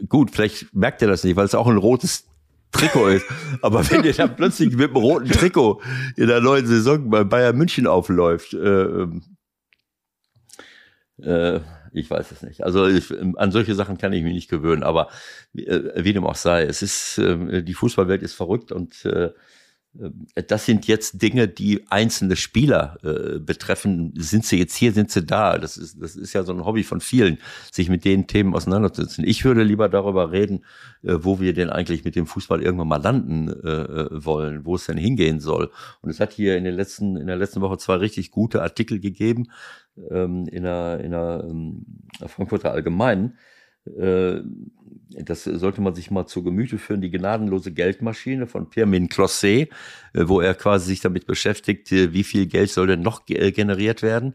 [0.09, 2.27] gut, vielleicht merkt er das nicht, weil es auch ein rotes
[2.73, 3.27] Trikot ist.
[3.61, 5.83] Aber wenn der dann plötzlich mit dem roten Trikot
[6.17, 9.23] in der neuen Saison bei Bayern München aufläuft, äh, ähm,
[11.19, 11.61] äh,
[11.93, 12.65] ich weiß es nicht.
[12.65, 14.83] Also ich, an solche Sachen kann ich mich nicht gewöhnen.
[14.83, 15.11] Aber
[15.55, 19.29] äh, wie dem auch sei, es ist äh, die Fußballwelt ist verrückt und äh,
[19.93, 24.13] das sind jetzt Dinge, die einzelne Spieler äh, betreffen.
[24.17, 25.59] Sind sie jetzt hier, sind sie da?
[25.59, 27.39] Das ist, das ist ja so ein Hobby von vielen,
[27.73, 29.25] sich mit den Themen auseinanderzusetzen.
[29.27, 30.65] Ich würde lieber darüber reden,
[31.03, 34.77] äh, wo wir denn eigentlich mit dem Fußball irgendwann mal landen äh, äh, wollen, wo
[34.77, 35.73] es denn hingehen soll.
[36.03, 39.01] Und es hat hier in, den letzten, in der letzten Woche zwei richtig gute Artikel
[39.01, 39.49] gegeben
[40.11, 41.85] ähm, in der, in der ähm,
[42.29, 43.50] Frankfurter Allgemeinen äh,
[43.85, 49.69] das sollte man sich mal zu Gemüte führen, die gnadenlose Geldmaschine von Pirmin Closet,
[50.13, 54.03] äh, wo er quasi sich damit beschäftigt, äh, wie viel Geld soll denn noch generiert
[54.03, 54.35] werden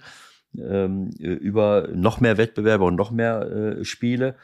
[0.58, 4.36] ähm, über noch mehr Wettbewerbe und noch mehr Spiele.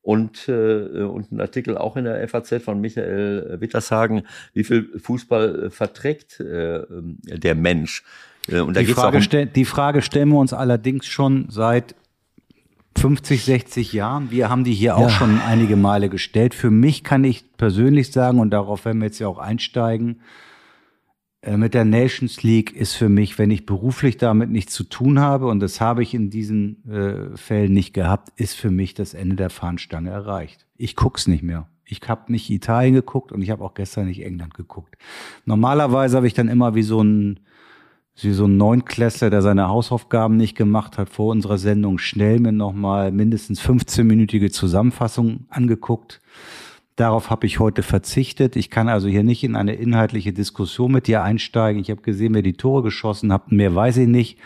[0.00, 4.22] Und, und ein Artikel auch in der FAZ von Michael Wittershagen,
[4.54, 8.04] wie viel Fußball verträgt der Mensch.
[8.48, 11.94] Äh, und da die, Frage um die Frage stellen wir uns allerdings schon seit
[12.98, 14.32] 50, 60 Jahren.
[14.32, 14.96] Wir haben die hier ja.
[14.96, 16.52] auch schon einige Male gestellt.
[16.52, 20.20] Für mich kann ich persönlich sagen, und darauf werden wir jetzt ja auch einsteigen,
[21.40, 25.20] äh, mit der Nations League ist für mich, wenn ich beruflich damit nichts zu tun
[25.20, 29.14] habe, und das habe ich in diesen äh, Fällen nicht gehabt, ist für mich das
[29.14, 30.66] Ende der Fahnenstange erreicht.
[30.76, 31.68] Ich guck's nicht mehr.
[31.84, 34.96] Ich habe nicht Italien geguckt und ich habe auch gestern nicht England geguckt.
[35.44, 37.38] Normalerweise habe ich dann immer wie so ein
[38.24, 42.52] wie so ein Neunklässler, der seine Hausaufgaben nicht gemacht hat, vor unserer Sendung schnell mir
[42.52, 46.20] nochmal mindestens 15-minütige Zusammenfassung angeguckt.
[46.96, 48.56] Darauf habe ich heute verzichtet.
[48.56, 51.80] Ich kann also hier nicht in eine inhaltliche Diskussion mit dir einsteigen.
[51.80, 53.52] Ich habe gesehen, wer die Tore geschossen hat.
[53.52, 54.38] Mehr weiß ich nicht.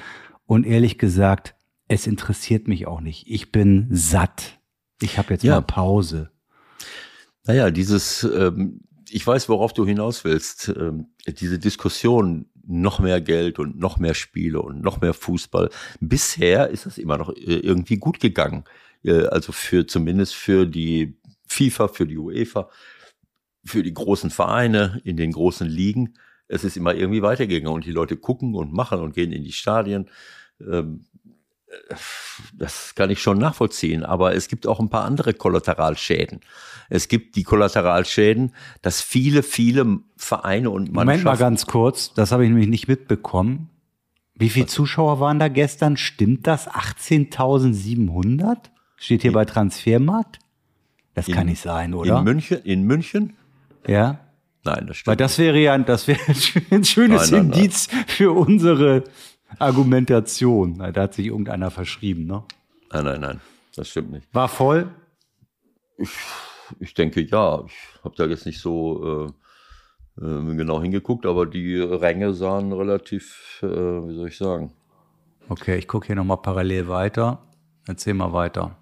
[0.44, 1.54] Und ehrlich gesagt,
[1.88, 3.24] es interessiert mich auch nicht.
[3.26, 4.60] Ich bin satt.
[5.00, 5.54] Ich habe jetzt ja.
[5.54, 6.30] mal Pause.
[7.46, 10.68] Naja, dieses, ähm, ich weiß, worauf du hinaus willst.
[10.76, 15.70] Ähm, diese Diskussion, noch mehr Geld und noch mehr Spiele und noch mehr Fußball.
[16.00, 18.64] Bisher ist das immer noch äh, irgendwie gut gegangen.
[19.04, 22.70] Äh, also für, zumindest für die FIFA, für die UEFA,
[23.64, 26.14] für die großen Vereine in den großen Ligen.
[26.48, 29.52] Es ist immer irgendwie weitergegangen und die Leute gucken und machen und gehen in die
[29.52, 30.10] Stadien.
[30.60, 31.06] Ähm,
[32.54, 36.40] das kann ich schon nachvollziehen, aber es gibt auch ein paar andere Kollateralschäden.
[36.88, 41.22] Es gibt die Kollateralschäden, dass viele, viele Vereine und Mannschaften.
[41.22, 43.70] Moment mal ganz kurz, das habe ich nämlich nicht mitbekommen.
[44.34, 45.96] Wie viele Zuschauer waren da gestern?
[45.96, 46.68] Stimmt das?
[46.68, 48.56] 18.700?
[48.96, 50.38] Steht hier in, bei Transfermarkt?
[51.14, 52.18] Das in, kann nicht sein, oder?
[52.18, 52.58] In München?
[52.64, 53.36] In München?
[53.86, 54.20] Ja.
[54.64, 55.08] Nein, das stimmt.
[55.08, 56.20] Weil das wäre ja, das wäre
[56.70, 58.04] ein schönes nein, nein, Indiz nein.
[58.06, 59.04] für unsere
[59.58, 60.78] Argumentation.
[60.78, 62.44] Da hat sich irgendeiner verschrieben, ne?
[62.92, 63.40] Nein, nein, nein.
[63.74, 64.34] Das stimmt nicht.
[64.34, 64.90] War voll?
[65.96, 66.10] Ich,
[66.80, 67.64] ich denke ja.
[67.66, 69.28] Ich habe da jetzt nicht so
[70.18, 74.72] äh, äh, genau hingeguckt, aber die Ränge sahen relativ, äh, wie soll ich sagen.
[75.48, 77.42] Okay, ich gucke hier nochmal parallel weiter.
[77.86, 78.76] Erzähl mal weiter.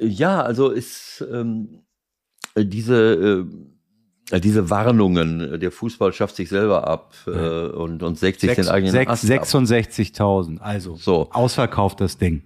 [0.00, 1.84] Ja, also ist ähm,
[2.56, 3.46] diese, äh,
[4.40, 8.94] diese Warnungen, der Fußball schafft sich selber ab äh, und, und sägt sich den eigenen
[8.94, 11.28] 66.000, also so.
[11.30, 12.42] ausverkauft das Ding.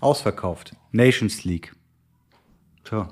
[0.00, 0.72] Ausverkauft.
[0.92, 1.72] Nations League.
[2.84, 3.08] Tja.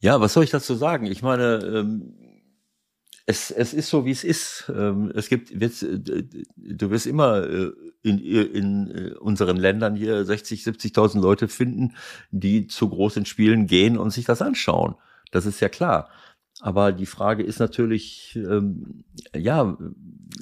[0.00, 1.06] Ja, was soll ich dazu sagen?
[1.06, 2.14] Ich meine, ähm,
[3.26, 4.72] es, es ist so, wie es ist.
[4.74, 7.72] Ähm, es gibt, du wirst immer äh,
[8.02, 11.94] in, in äh, unseren Ländern hier 60, 70.000 Leute finden,
[12.30, 14.94] die zu großen Spielen gehen und sich das anschauen.
[15.30, 16.08] Das ist ja klar.
[16.60, 19.76] Aber die Frage ist natürlich, ähm, ja,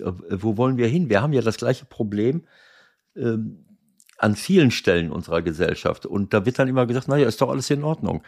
[0.00, 1.10] wo wollen wir hin?
[1.10, 2.46] Wir haben ja das gleiche Problem
[3.14, 3.64] ähm,
[4.18, 6.06] an vielen Stellen unserer Gesellschaft.
[6.06, 8.22] Und da wird dann immer gesagt, naja, ist doch alles in Ordnung.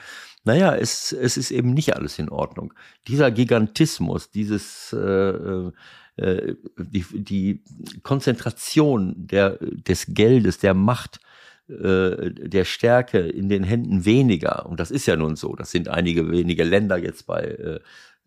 [0.45, 2.75] Naja, es, es ist eben nicht alles in Ordnung.
[3.07, 5.71] Dieser Gigantismus, dieses äh,
[6.19, 7.63] äh, die, die
[8.03, 11.21] Konzentration der, des Geldes, der Macht,
[11.69, 15.89] äh, der Stärke in den Händen weniger, und das ist ja nun so, das sind
[15.89, 17.81] einige wenige Länder jetzt bei, äh,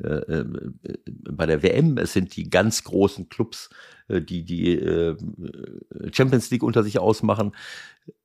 [0.04, 0.45] äh, äh
[1.08, 3.69] bei der WM, es sind die ganz großen Clubs,
[4.10, 5.15] die die
[6.12, 7.54] Champions League unter sich ausmachen.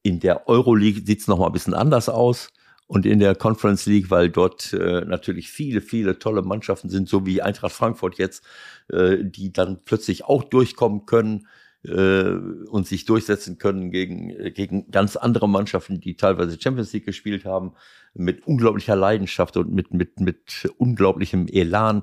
[0.02, 2.48] In der Euroleague sieht es nochmal ein bisschen anders aus.
[2.88, 7.26] Und in der Conference League, weil dort äh, natürlich viele, viele tolle Mannschaften sind, so
[7.26, 8.44] wie Eintracht Frankfurt jetzt,
[8.88, 11.48] äh, die dann plötzlich auch durchkommen können
[11.86, 12.30] äh,
[12.68, 17.44] und sich durchsetzen können gegen, äh, gegen ganz andere Mannschaften, die teilweise Champions League gespielt
[17.44, 17.72] haben,
[18.14, 22.02] mit unglaublicher Leidenschaft und mit, mit, mit unglaublichem Elan.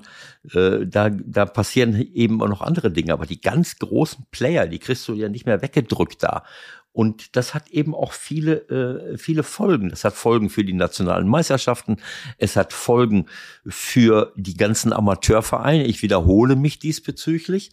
[0.52, 4.78] Äh, da, da passieren eben auch noch andere Dinge, aber die ganz großen Player, die
[4.78, 6.44] kriegst du ja nicht mehr weggedrückt da.
[6.92, 9.88] Und das hat eben auch viele, äh, viele Folgen.
[9.88, 11.96] Das hat Folgen für die nationalen Meisterschaften.
[12.38, 13.26] Es hat Folgen
[13.66, 15.86] für die ganzen Amateurvereine.
[15.86, 17.72] Ich wiederhole mich diesbezüglich.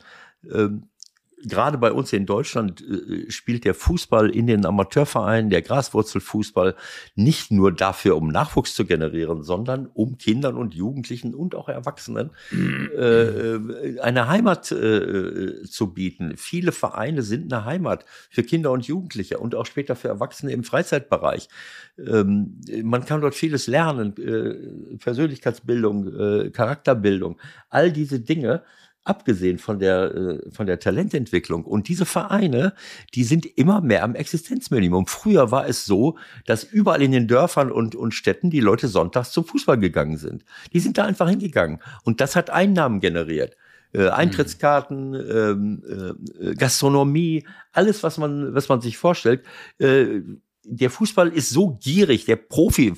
[0.52, 0.88] Ähm,
[1.44, 6.76] gerade bei uns in Deutschland äh, spielt der Fußball in den Amateurvereinen, der Graswurzelfußball,
[7.16, 12.32] nicht nur dafür, um Nachwuchs zu generieren, sondern um Kindern und Jugendlichen und auch Erwachsenen
[12.52, 16.34] äh, äh, eine Heimat äh, zu bieten.
[16.38, 20.64] Viele Vereine sind eine Heimat für Kinder und Jugendliche und auch später für Erwachsene im
[20.64, 21.50] Freizeitbereich.
[21.98, 28.64] Ähm, man kann dort vieles lernen, äh, Persönlichkeitsbildung, äh, Charakterbildung, all diese Dinge
[29.04, 31.66] abgesehen von der, äh, von der Talententwicklung.
[31.66, 32.74] Und diese Vereine,
[33.14, 35.08] die sind immer mehr am Existenzminimum.
[35.08, 39.32] Früher war es so, dass überall in den Dörfern und, und Städten die Leute sonntags
[39.32, 40.46] zum Fußball gegangen sind.
[40.74, 41.80] Die sind da einfach hingegangen.
[42.04, 43.58] Und das hat Einnahmen generiert.
[43.94, 49.44] Äh, Eintrittskarten, ähm, äh, Gastronomie, alles, was man, was man sich vorstellt.
[49.80, 50.22] Äh,
[50.64, 52.94] der Fußball ist so gierig, der Profi,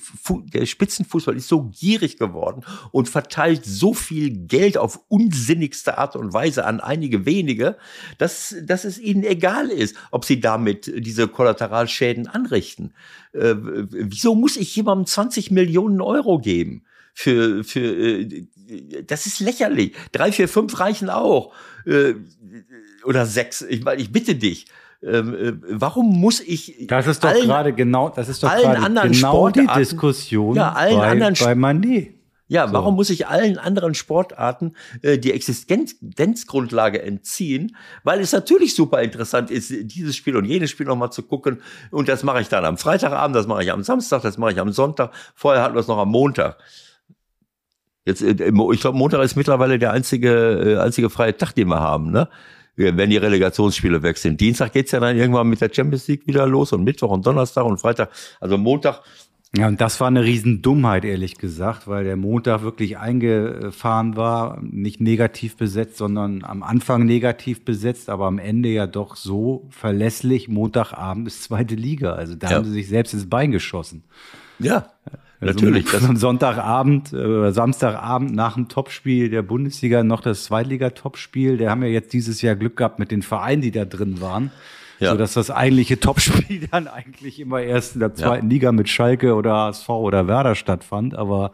[0.54, 6.34] der Spitzenfußball ist so gierig geworden und verteilt so viel Geld auf unsinnigste Art und
[6.34, 7.78] Weise an einige wenige,
[8.18, 12.94] dass, dass es ihnen egal ist, ob sie damit diese Kollateralschäden anrichten.
[13.32, 16.84] Äh, wieso muss ich jemandem 20 Millionen Euro geben?
[17.14, 18.46] Für, für, äh,
[19.06, 19.94] das ist lächerlich.
[20.12, 21.54] Drei, vier, fünf reichen auch.
[21.86, 22.16] Äh,
[23.06, 23.62] oder sechs.
[23.62, 24.68] Ich meine, ich bitte dich.
[25.06, 29.12] Ähm, äh, warum muss ich das ist doch gerade genau das ist doch allen anderen
[29.12, 32.14] genau die Diskussion ja, allen bei, anderen bei Manet.
[32.48, 32.74] Ja, so.
[32.74, 37.76] warum muss ich allen anderen Sportarten äh, die Existenzgrundlage entziehen?
[38.04, 41.62] Weil es natürlich super interessant ist, dieses Spiel und jenes Spiel nochmal zu gucken.
[41.90, 44.60] Und das mache ich dann am Freitagabend, das mache ich am Samstag, das mache ich
[44.60, 45.12] am Sonntag.
[45.36, 46.58] Vorher hatten wir es noch am Montag.
[48.06, 51.80] Jetzt, äh, ich glaube, Montag ist mittlerweile der einzige, äh, einzige freie Tag, den wir
[51.80, 52.30] haben, ne?
[52.76, 54.42] Wenn die Relegationsspiele weg sind.
[54.42, 57.66] Dienstag geht's ja dann irgendwann mit der Champions League wieder los und Mittwoch und Donnerstag
[57.66, 58.10] und Freitag.
[58.40, 59.02] Also Montag.
[59.56, 65.00] Ja, und das war eine Riesendummheit, ehrlich gesagt, weil der Montag wirklich eingefahren war, nicht
[65.00, 71.28] negativ besetzt, sondern am Anfang negativ besetzt, aber am Ende ja doch so verlässlich, Montagabend
[71.28, 72.14] ist zweite Liga.
[72.14, 72.56] Also da ja.
[72.56, 74.04] haben sie sich selbst ins Bein geschossen.
[74.58, 74.88] Ja.
[75.48, 75.90] Also Natürlich.
[75.90, 81.58] So am Sonntagabend, äh, Samstagabend nach dem Topspiel der Bundesliga noch das Zweitliga-Topspiel.
[81.58, 84.52] Der haben ja jetzt dieses Jahr Glück gehabt mit den Vereinen, die da drin waren
[85.04, 85.12] ja.
[85.12, 88.54] so dass das eigentliche Topspiel dann eigentlich immer erst in der zweiten ja.
[88.54, 91.16] Liga mit Schalke oder HSV oder Werder stattfand.
[91.16, 91.52] Aber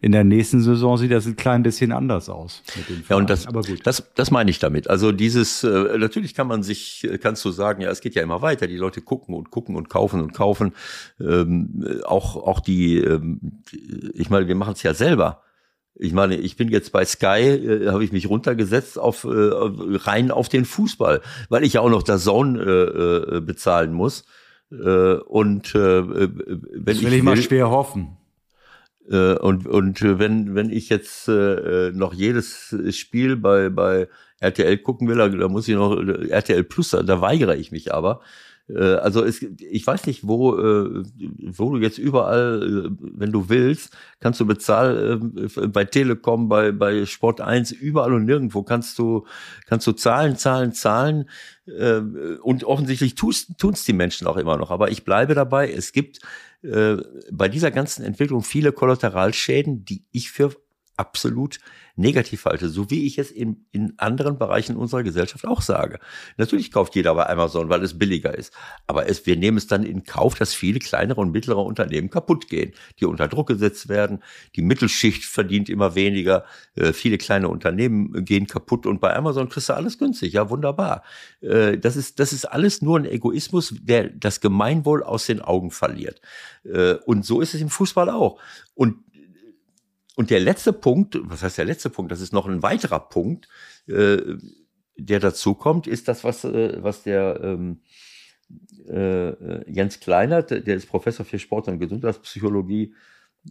[0.00, 2.62] in der nächsten Saison sieht das ein klein bisschen anders aus.
[3.08, 3.80] ja, und das, Aber gut.
[3.84, 4.88] das, das meine ich damit.
[4.88, 8.42] Also dieses, äh, natürlich kann man sich, kannst du sagen, ja, es geht ja immer
[8.42, 8.66] weiter.
[8.66, 10.72] Die Leute gucken und gucken und kaufen und kaufen.
[11.20, 13.62] Ähm, auch, auch die, ähm,
[14.14, 15.42] ich meine, wir machen es ja selber.
[15.94, 20.30] Ich meine, ich bin jetzt bei Sky, äh, habe ich mich runtergesetzt auf äh, rein
[20.30, 24.24] auf den Fußball, weil ich ja auch noch der Zone äh, äh, bezahlen muss.
[24.70, 28.16] Äh, und äh, wenn das will ich, ich mal schwer hoffen.
[29.10, 35.08] Äh, und und wenn wenn ich jetzt äh, noch jedes Spiel bei bei RTL gucken
[35.08, 38.20] will, da muss ich noch RTL Plus, da weigere ich mich aber.
[38.74, 41.02] Äh, also es, ich weiß nicht, wo, äh,
[41.56, 47.06] wo du jetzt überall, äh, wenn du willst, kannst du bezahlen bei Telekom, bei, bei
[47.06, 49.26] Sport 1, überall und nirgendwo kannst du,
[49.66, 51.28] kannst du zahlen, zahlen, zahlen.
[52.42, 54.72] Und offensichtlich tun es die Menschen auch immer noch.
[54.72, 56.18] Aber ich bleibe dabei, es gibt
[56.62, 60.56] bei dieser ganzen Entwicklung viele Kollateralschäden, die ich für
[61.00, 61.58] absolut
[61.96, 65.98] negativ halte, so wie ich es in, in anderen Bereichen unserer Gesellschaft auch sage.
[66.36, 68.52] Natürlich kauft jeder bei Amazon, weil es billiger ist.
[68.86, 72.48] Aber es, wir nehmen es dann in Kauf, dass viele kleinere und mittlere Unternehmen kaputt
[72.48, 74.22] gehen, die unter Druck gesetzt werden.
[74.56, 76.44] Die Mittelschicht verdient immer weniger.
[76.74, 80.32] Äh, viele kleine Unternehmen gehen kaputt und bei Amazon kriegst du alles günstig.
[80.32, 81.02] Ja, wunderbar.
[81.40, 85.70] Äh, das ist, das ist alles nur ein Egoismus, der das Gemeinwohl aus den Augen
[85.70, 86.20] verliert.
[86.64, 88.40] Äh, und so ist es im Fußball auch.
[88.74, 88.96] Und
[90.16, 92.12] und der letzte Punkt, was heißt der letzte Punkt?
[92.12, 93.48] Das ist noch ein weiterer Punkt,
[93.86, 94.18] äh,
[94.96, 97.80] der dazu kommt, ist das, was, äh, was der ähm,
[98.88, 102.94] äh, Jens Kleinert, der ist Professor für Sport und Gesundheitspsychologie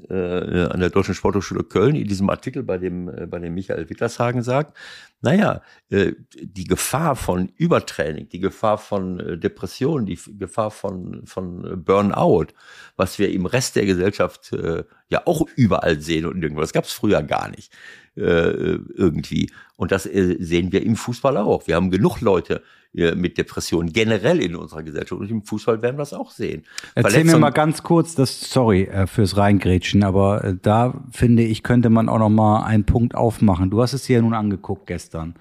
[0.09, 3.89] äh, an der Deutschen Sporthochschule Köln in diesem Artikel bei dem, äh, bei dem Michael
[3.89, 4.77] Wittershagen sagt,
[5.21, 11.83] naja, äh, die Gefahr von Übertraining, die Gefahr von äh, Depression, die Gefahr von, von
[11.83, 12.47] Burnout,
[12.95, 16.91] was wir im Rest der Gesellschaft äh, ja auch überall sehen und irgendwas, gab es
[16.91, 17.73] früher gar nicht.
[17.73, 19.51] äh, irgendwie.
[19.75, 21.67] Und das äh, sehen wir im Fußball auch.
[21.67, 25.21] Wir haben genug Leute, mit Depressionen generell in unserer Gesellschaft.
[25.21, 26.63] Und im Fußball werden wir das auch sehen.
[26.95, 31.61] Erzähl mir mal ganz kurz, das sorry äh, fürs Reingrätschen, aber äh, da finde ich,
[31.61, 33.69] könnte man auch noch mal einen Punkt aufmachen.
[33.69, 35.35] Du hast es dir ja nun angeguckt gestern.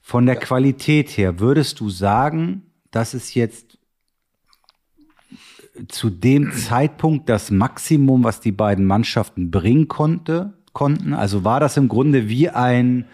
[0.00, 0.40] Von der ja.
[0.42, 3.78] Qualität her, würdest du sagen, dass es jetzt
[5.88, 11.14] zu dem Zeitpunkt das Maximum, was die beiden Mannschaften bringen konnte, konnten?
[11.14, 13.06] Also war das im Grunde wie ein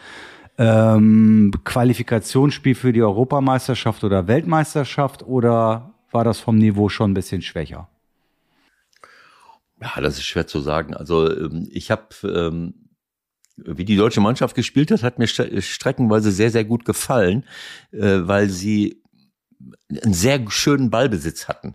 [0.58, 7.42] ähm, Qualifikationsspiel für die Europameisterschaft oder Weltmeisterschaft oder war das vom Niveau schon ein bisschen
[7.42, 7.88] schwächer?
[9.80, 10.94] Ja, das ist schwer zu sagen.
[10.94, 12.74] Also ähm, ich habe, ähm,
[13.56, 17.44] wie die deutsche Mannschaft gespielt hat, hat mir streckenweise sehr, sehr gut gefallen,
[17.92, 19.02] äh, weil sie
[19.90, 21.74] einen sehr schönen Ballbesitz hatten.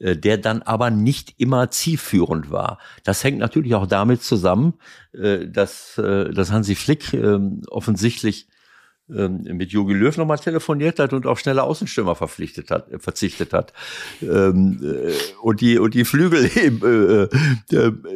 [0.00, 2.78] Äh, der dann aber nicht immer zielführend war.
[3.04, 4.74] Das hängt natürlich auch damit zusammen,
[5.12, 8.48] äh, dass, äh, dass Hansi Flick ähm, offensichtlich
[9.08, 13.72] ähm, mit Jogi Löw nochmal telefoniert hat und auf schnelle Außenstürmer verpflichtet hat, verzichtet hat.
[14.20, 14.80] Ähm,
[15.42, 16.50] und die, und die Flügel,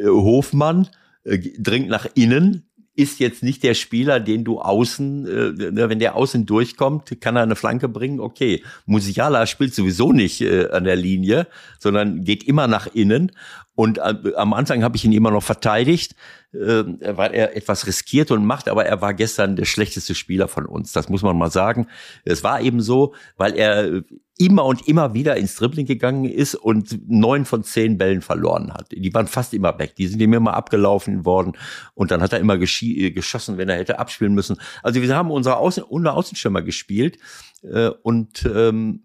[0.05, 0.89] Hofmann
[1.23, 2.68] dringt nach innen,
[2.99, 7.37] ist jetzt nicht der Spieler, den du außen, äh, ne, wenn der außen durchkommt, kann
[7.37, 8.61] er eine Flanke bringen, okay.
[8.85, 11.47] Musiala spielt sowieso nicht äh, an der Linie,
[11.79, 13.31] sondern geht immer nach innen.
[13.75, 16.13] Und äh, am Anfang habe ich ihn immer noch verteidigt,
[16.51, 20.91] weil er etwas riskiert und macht, aber er war gestern der schlechteste Spieler von uns.
[20.91, 21.87] Das muss man mal sagen.
[22.25, 24.01] Es war eben so, weil er
[24.39, 28.91] immer und immer wieder ins Dribbling gegangen ist und neun von zehn Bällen verloren hat.
[28.91, 29.95] Die waren fast immer weg.
[29.97, 31.53] Die sind ihm immer abgelaufen worden
[31.93, 34.57] und dann hat er immer äh, geschossen, wenn er hätte abspielen müssen.
[34.81, 37.19] Also wir haben unsere Außen unter Außenschirmer gespielt
[37.63, 39.03] äh, und ähm,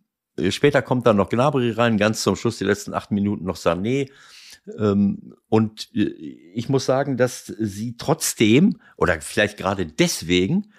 [0.50, 4.08] später kommt dann noch Gnabry rein, ganz zum Schluss die letzten acht Minuten noch Sané.
[4.78, 6.08] Ähm, und äh,
[6.54, 10.72] ich muss sagen, dass sie trotzdem oder vielleicht gerade deswegen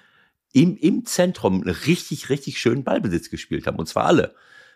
[0.54, 3.78] im, im Zentrum richtig, richtig schönen Ballbesitz gespielt haben.
[3.78, 4.36] Und zwar alle.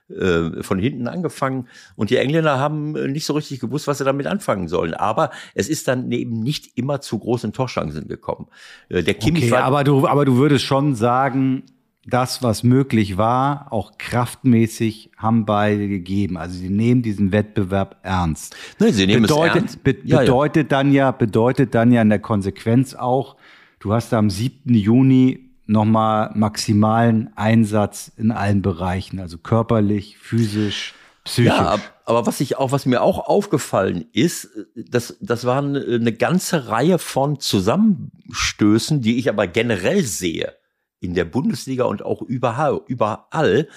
[0.10, 4.04] Äh, von hinten angefangen und die Engländer haben äh, nicht so richtig gewusst, was sie
[4.04, 4.96] damit anfangen sollen.
[4.96, 8.48] Aber es ist dann eben nicht immer zu großen Torchancen gekommen.
[8.90, 11.64] Der Kimmich okay, war aber du, aber du würdest schon sagen,
[12.10, 16.38] das, was möglich war, auch kraftmäßig, haben beide gegeben.
[16.38, 18.56] Also sie nehmen diesen Wettbewerb ernst.
[18.80, 19.84] Nein, sie nehmen bedeutet, es ernst.
[19.84, 20.78] Be ja, bedeutet ja.
[20.78, 23.36] dann ja, bedeutet dann ja in der Konsequenz auch,
[23.80, 24.74] du hast am 7.
[24.74, 31.52] Juni nochmal maximalen Einsatz in allen Bereichen, also körperlich, physisch, psychisch.
[31.52, 36.68] Ja, aber was ich auch, was mir auch aufgefallen ist, das, das waren eine ganze
[36.70, 40.59] Reihe von Zusammenstößen, die ich aber generell sehe
[41.00, 43.68] in der Bundesliga und auch überall, überall.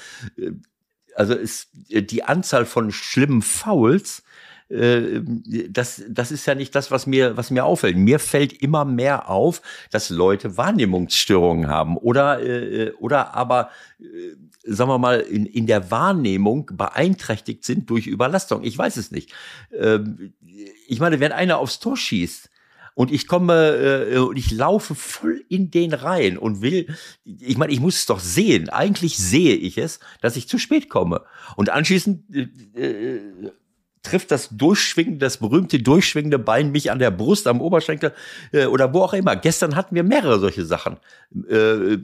[1.14, 4.22] Also ist die Anzahl von schlimmen Fouls
[4.72, 5.20] äh,
[5.68, 7.96] das, das ist ja nicht das, was mir, was mir auffällt.
[7.96, 9.60] Mir fällt immer mehr auf,
[9.90, 13.70] dass Leute Wahrnehmungsstörungen haben oder, äh, oder aber,
[14.00, 14.04] äh,
[14.64, 18.64] sagen wir mal, in, in der Wahrnehmung beeinträchtigt sind durch Überlastung.
[18.64, 19.32] Ich weiß es nicht.
[19.76, 20.32] Ähm,
[20.86, 22.48] ich meine, wenn einer aufs Tor schießt,
[22.94, 27.72] und ich komme äh, und ich laufe voll in den rein und will, ich meine,
[27.72, 28.68] ich muss es doch sehen.
[28.68, 31.22] Eigentlich sehe ich es, dass ich zu spät komme.
[31.56, 32.24] Und anschließend
[32.76, 33.52] äh, äh
[34.02, 38.12] trifft das durchschwingende, das berühmte durchschwingende Bein mich an der Brust, am Oberschenkel
[38.52, 39.36] äh, oder wo auch immer.
[39.36, 40.96] Gestern hatten wir mehrere solche Sachen.
[41.48, 42.00] Äh, äh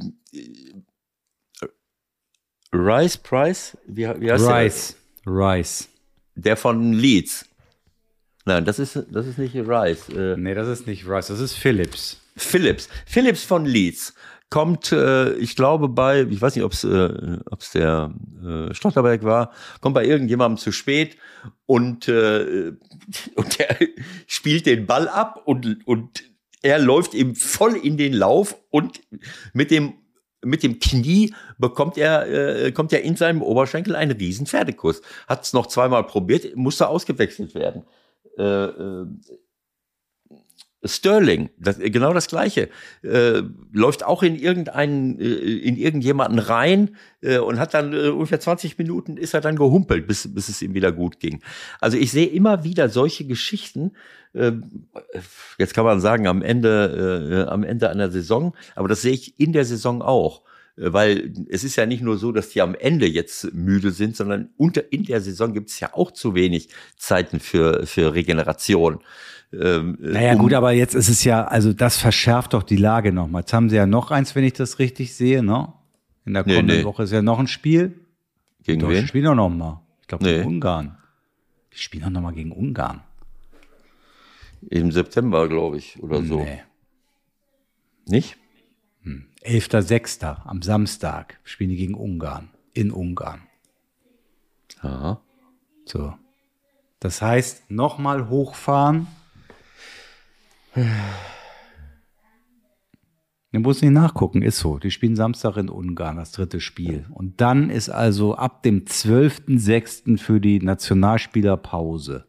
[2.73, 5.33] Rice Price, wie, wie heißt Rice, der?
[5.33, 5.89] Rice.
[6.35, 7.48] Der von Leeds.
[8.49, 10.09] Nein, das ist, das ist nicht Rice.
[10.09, 12.19] Äh, nee, das ist nicht Rice, das ist Phillips.
[12.35, 12.89] Phillips.
[13.05, 14.15] Phillips von Leeds
[14.49, 19.23] kommt, äh, ich glaube bei, ich weiß nicht, ob es äh, ob's der äh, Stotterberg
[19.23, 21.19] war, kommt bei irgendjemandem zu spät
[21.67, 22.73] und, äh,
[23.35, 23.77] und der
[24.27, 26.25] spielt den Ball ab und, und
[26.63, 29.03] er läuft ihm voll in den Lauf und
[29.53, 29.93] mit dem
[30.43, 32.29] mit dem Knie bekommt er,
[32.65, 35.03] äh, kommt er in seinem Oberschenkel einen riesen Pferdekuss.
[35.27, 37.83] Hat es noch zweimal probiert, musste ausgewechselt werden.
[38.39, 39.07] Äh, äh,
[40.85, 42.69] Sterling, das, genau das Gleiche,
[43.03, 48.39] äh, läuft auch in irgendeinen, äh, in irgendjemanden rein äh, und hat dann äh, ungefähr
[48.39, 51.43] 20 Minuten ist er dann gehumpelt, bis, bis es ihm wieder gut ging.
[51.81, 53.93] Also ich sehe immer wieder solche Geschichten.
[54.35, 54.53] Äh,
[55.59, 59.53] jetzt kann man sagen am Ende, am Ende einer Saison, aber das sehe ich in
[59.53, 60.43] der Saison auch
[60.81, 64.51] weil es ist ja nicht nur so, dass die am Ende jetzt müde sind, sondern
[64.57, 69.01] unter, in der Saison gibt es ja auch zu wenig Zeiten für, für Regeneration.
[69.53, 73.13] Ähm, naja, um gut, aber jetzt ist es ja, also das verschärft doch die Lage
[73.13, 73.43] nochmal.
[73.43, 75.73] Jetzt haben sie ja noch eins, wenn ich das richtig sehe, ne?
[76.25, 76.85] In der kommenden nee, nee.
[76.85, 77.99] Woche ist ja noch ein Spiel.
[78.63, 79.07] Gegen doch, wen?
[79.07, 79.81] Spielen doch noch mal.
[80.03, 80.37] Ich glaube, nee.
[80.37, 80.99] gegen Ungarn.
[81.73, 83.01] Die spielen doch noch mal gegen Ungarn.
[84.69, 86.41] Im September, glaube ich, oder so.
[86.41, 86.63] Nee.
[88.07, 88.37] Nicht?
[89.43, 89.59] Hm.
[89.59, 90.45] 11.06.
[90.45, 92.51] am Samstag spielen die gegen Ungarn.
[92.73, 93.43] In Ungarn.
[94.81, 95.21] Aha.
[95.85, 96.15] So.
[97.01, 99.07] Das heißt, nochmal hochfahren
[103.53, 104.79] Du musst nicht nachgucken, ist so.
[104.79, 107.07] Die spielen Samstag in Ungarn, das dritte Spiel.
[107.11, 110.19] Und dann ist also ab dem 12.06.
[110.19, 112.27] für die Nationalspieler Pause.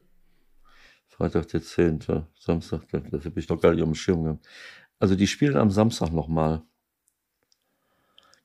[1.07, 1.99] Freitag der 10.
[2.39, 4.47] Samstag, das habe ich noch gar nicht auf dem Schirm gehabt.
[4.97, 6.61] Also die spielen am Samstag nochmal.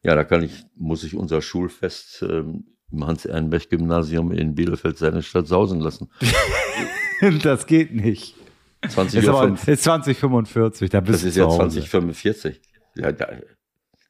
[0.05, 5.48] Ja, da kann ich, muss ich unser Schulfest ähm, im Hans-Ehrenberg-Gymnasium in Bielefeld seine Stadt
[5.48, 6.11] sausen lassen.
[7.42, 8.36] das geht nicht.
[8.86, 12.61] 20 ist, aber, ist 2045, da bist Das ist ja 2045.
[12.96, 13.28] Ja, da,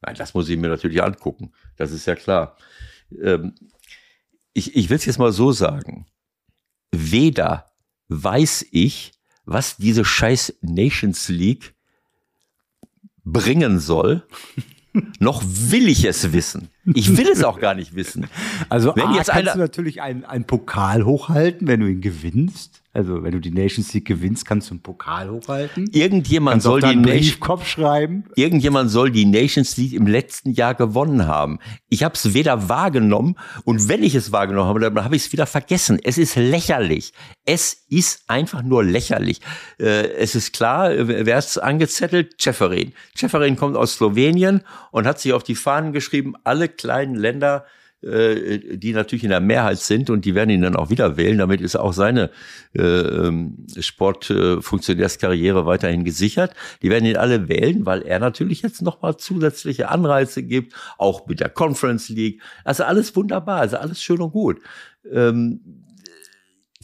[0.03, 1.53] nein, das muss ich mir natürlich angucken.
[1.77, 2.57] Das ist ja klar.
[3.23, 3.55] Ähm,
[4.53, 6.07] ich ich will es jetzt mal so sagen.
[6.91, 7.71] Weder
[8.09, 9.13] weiß ich,
[9.45, 11.75] was diese scheiß Nations League
[13.23, 14.27] bringen soll,
[15.19, 16.69] noch will ich es wissen.
[16.93, 18.27] Ich will es auch gar nicht wissen.
[18.69, 22.83] Also wenn A, jetzt kannst du natürlich einen, einen Pokal hochhalten, wenn du ihn gewinnst.
[22.95, 25.91] Also wenn du die Nations League gewinnst, kannst du einen Pokal hochhalten.
[25.93, 28.25] Irgendjemand soll die Nation Kopf schreiben.
[28.37, 31.59] Irgendjemand soll die Nations League im letzten Jahr gewonnen haben.
[31.89, 35.33] Ich habe es weder wahrgenommen und wenn ich es wahrgenommen habe, dann habe ich es
[35.33, 35.99] wieder vergessen.
[36.05, 37.13] Es ist lächerlich.
[37.45, 39.41] Es ist einfach nur lächerlich.
[39.81, 42.41] Äh, es ist klar, wer ist angezettelt?
[42.41, 42.93] Ceferin.
[43.19, 44.61] Ceferin kommt aus Slowenien
[44.93, 47.65] und hat sich auf die Fahnen geschrieben, alle kleinen Länder
[48.05, 51.39] äh, die natürlich in der Mehrheit sind und die werden ihn dann auch wieder wählen.
[51.39, 52.31] Damit ist auch seine
[52.75, 56.53] äh, ähm, Sportfunktionärskarriere weiterhin gesichert.
[56.83, 61.41] Die werden ihn alle wählen, weil er natürlich jetzt nochmal zusätzliche Anreize gibt, auch mit
[61.41, 62.43] der Conference League.
[62.63, 64.61] Also alles wunderbar, also alles schön und gut.
[65.11, 65.61] Ähm,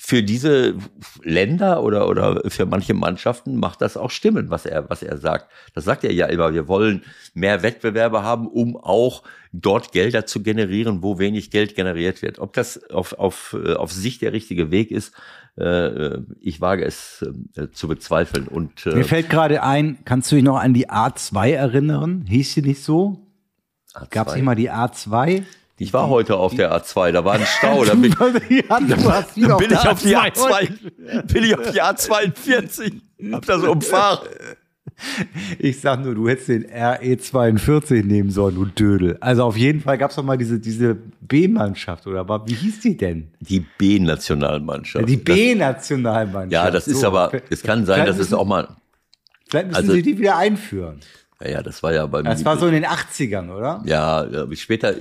[0.03, 0.76] für diese
[1.22, 5.53] Länder oder, oder für manche Mannschaften macht das auch Stimmen, was er, was er sagt.
[5.74, 6.55] Das sagt er ja immer.
[6.55, 7.03] Wir wollen
[7.34, 9.22] mehr Wettbewerbe haben, um auch
[9.53, 12.38] dort Gelder zu generieren, wo wenig Geld generiert wird.
[12.38, 15.12] Ob das auf, auf, äh, auf sich der richtige Weg ist,
[15.59, 17.22] äh, ich wage es
[17.57, 18.48] äh, zu bezweifeln.
[18.48, 22.24] Und, äh, Mir fällt gerade ein, kannst du dich noch an die A2 erinnern?
[22.26, 23.18] Hieß sie nicht so?
[24.09, 25.44] Gab es nicht mal die A2?
[25.81, 27.87] Ich war heute auf der A2, da war ein Stau.
[27.87, 33.01] Da bin, bin ich auf die A2, bin ich auf die A42,
[33.33, 34.28] hab das umfahren.
[35.59, 39.16] Ich sag nur, du hättest den RE42 nehmen sollen, du Dödel.
[39.20, 42.81] Also auf jeden Fall gab es doch mal diese, diese B-Mannschaft, oder aber wie hieß
[42.81, 43.28] die denn?
[43.41, 45.09] Die B-Nationalmannschaft.
[45.09, 46.53] die B-Nationalmannschaft.
[46.53, 48.68] Ja, das ist so, aber, es kann sein, dass es auch mal.
[49.49, 51.01] Vielleicht müssen also, sie die wieder einführen.
[51.41, 52.28] Ja, ja, das war ja bei mir.
[52.28, 53.83] Das war so in den 80ern, oder?
[53.87, 54.95] Ja, später,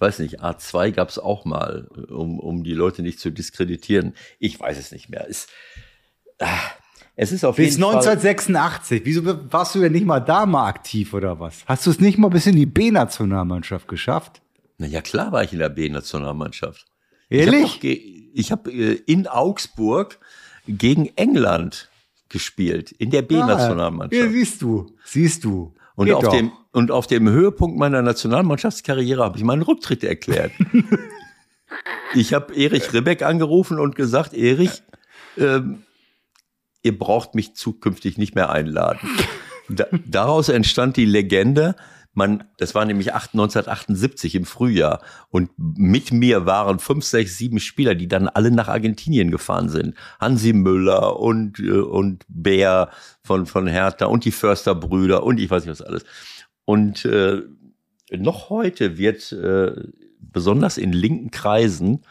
[0.00, 4.14] weiß nicht, A2 gab es auch mal, um, um die Leute nicht zu diskreditieren.
[4.38, 5.26] Ich weiß es nicht mehr.
[5.28, 5.46] Es,
[6.38, 6.46] ah,
[7.16, 8.98] es ist auf bis jeden 1986.
[8.98, 11.64] Fall Wieso warst du denn nicht mal da mal aktiv oder was?
[11.66, 14.40] Hast du es nicht mal bis in die B-Nationalmannschaft geschafft?
[14.78, 16.86] Na ja, klar war ich in der B-Nationalmannschaft.
[17.28, 17.84] Ehrlich?
[18.34, 20.18] Ich habe hab, äh, in Augsburg
[20.66, 21.90] gegen England
[22.30, 24.24] gespielt, in der B-Nationalmannschaft.
[24.24, 25.74] Ja, siehst du, siehst du.
[25.96, 30.52] Und auf, dem, und auf dem Höhepunkt meiner Nationalmannschaftskarriere habe ich meinen Rücktritt erklärt.
[32.14, 34.82] ich habe Erich Ribbeck angerufen und gesagt, Erich,
[35.36, 35.82] ähm,
[36.82, 39.00] ihr braucht mich zukünftig nicht mehr einladen.
[39.68, 41.76] Da, daraus entstand die Legende,
[42.12, 47.94] man, das war nämlich 1978 im Frühjahr und mit mir waren fünf, sechs, sieben Spieler,
[47.94, 49.94] die dann alle nach Argentinien gefahren sind.
[50.18, 52.90] Hansi Müller und, äh, und Bär
[53.22, 56.04] von, von Hertha und die Försterbrüder und ich weiß nicht was alles.
[56.70, 57.42] Und äh,
[58.16, 59.72] noch heute wird äh,
[60.20, 62.04] besonders in linken Kreisen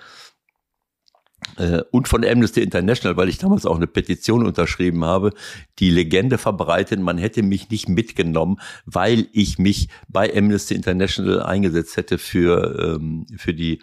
[1.55, 5.31] äh, und von Amnesty International, weil ich damals auch eine Petition unterschrieben habe,
[5.79, 11.95] die Legende verbreitet, man hätte mich nicht mitgenommen, weil ich mich bei Amnesty International eingesetzt
[11.95, 13.79] hätte für, ähm, für die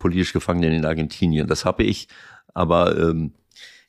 [0.00, 1.46] politisch Gefangenen in Argentinien.
[1.46, 2.08] Das habe ich,
[2.54, 3.34] aber ähm,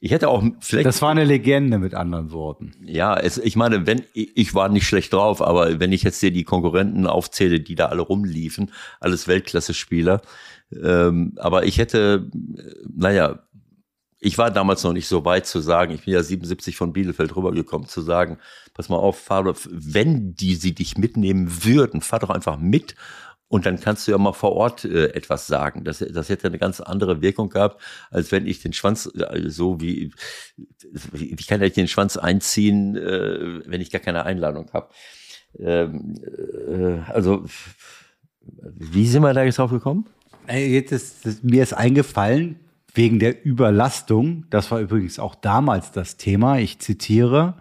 [0.01, 0.85] ich hätte auch vielleicht.
[0.85, 2.71] Das war eine Legende mit anderen Worten.
[2.81, 6.31] Ja, es, ich meine, wenn ich war nicht schlecht drauf, aber wenn ich jetzt dir
[6.31, 8.71] die Konkurrenten aufzähle, die da alle rumliefen,
[9.01, 10.21] alles Weltklasse-Spieler,
[10.81, 12.29] ähm, aber ich hätte,
[12.87, 13.39] naja,
[14.21, 17.35] ich war damals noch nicht so weit zu sagen, ich bin ja 77 von Bielefeld
[17.35, 18.37] rübergekommen, zu sagen,
[18.73, 22.95] pass mal auf, fahr doch, wenn die sie dich mitnehmen würden, fahr doch einfach mit
[23.49, 25.83] und dann kannst du ja mal vor Ort äh, etwas sagen.
[25.83, 27.81] Das, das hätte eine ganz andere Wirkung gehabt,
[28.11, 30.11] als wenn ich den Schwanz äh, so wie,
[31.11, 34.89] wie kann ich den Schwanz einziehen, äh, wenn ich gar keine Einladung habe.
[35.57, 36.13] Ähm,
[36.67, 37.43] äh, also,
[38.61, 40.05] wie sind wir da jetzt drauf gekommen?
[40.47, 42.59] Jetzt ist, das, mir ist eingefallen,
[42.93, 47.55] wegen der Überlastung, das war übrigens auch damals das Thema, ich zitiere,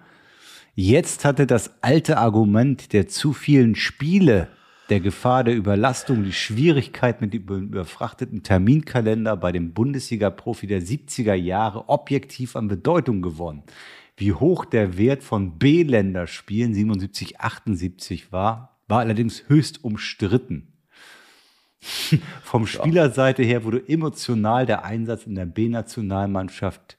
[0.75, 4.49] jetzt hatte das alte Argument der zu vielen Spiele,
[4.89, 11.35] der Gefahr der Überlastung, die Schwierigkeit mit dem überfrachteten Terminkalender bei dem Bundesliga-Profi der 70er
[11.35, 13.63] Jahre objektiv an Bedeutung gewonnen.
[14.17, 20.73] Wie hoch der Wert von B-Länderspielen 77, 78 war, war allerdings höchst umstritten.
[22.43, 26.98] Vom Spielerseite her wurde emotional der Einsatz in der B-Nationalmannschaft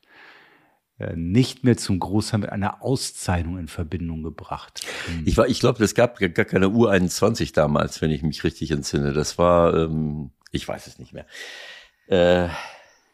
[1.16, 4.82] nicht mehr zum Großteil mit einer Auszeichnung in Verbindung gebracht.
[5.06, 5.24] Hm.
[5.26, 9.14] Ich, ich glaube, es gab gar keine U21 damals, wenn ich mich richtig entsinne.
[9.14, 11.26] Das war, ähm, ich weiß es nicht mehr.
[12.08, 12.50] Äh,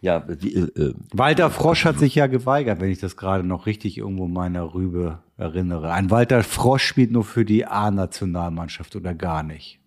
[0.02, 3.66] ja, wie, äh, äh, Walter Frosch hat sich ja geweigert, wenn ich das gerade noch
[3.66, 5.92] richtig irgendwo meiner Rübe erinnere.
[5.92, 9.80] Ein Walter Frosch spielt nur für die A-Nationalmannschaft oder gar nicht.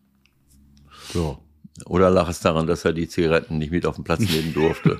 [1.13, 1.39] So.
[1.85, 4.99] Oder lag es daran, dass er die Zigaretten nicht mit auf den Platz nehmen durfte?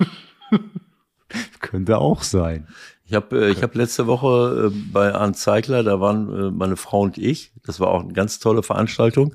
[1.61, 2.67] Könnte auch sein.
[3.05, 6.77] Ich habe äh, ich hab letzte Woche äh, bei Arndt Zeigler, da waren äh, meine
[6.77, 9.35] Frau und ich, das war auch eine ganz tolle Veranstaltung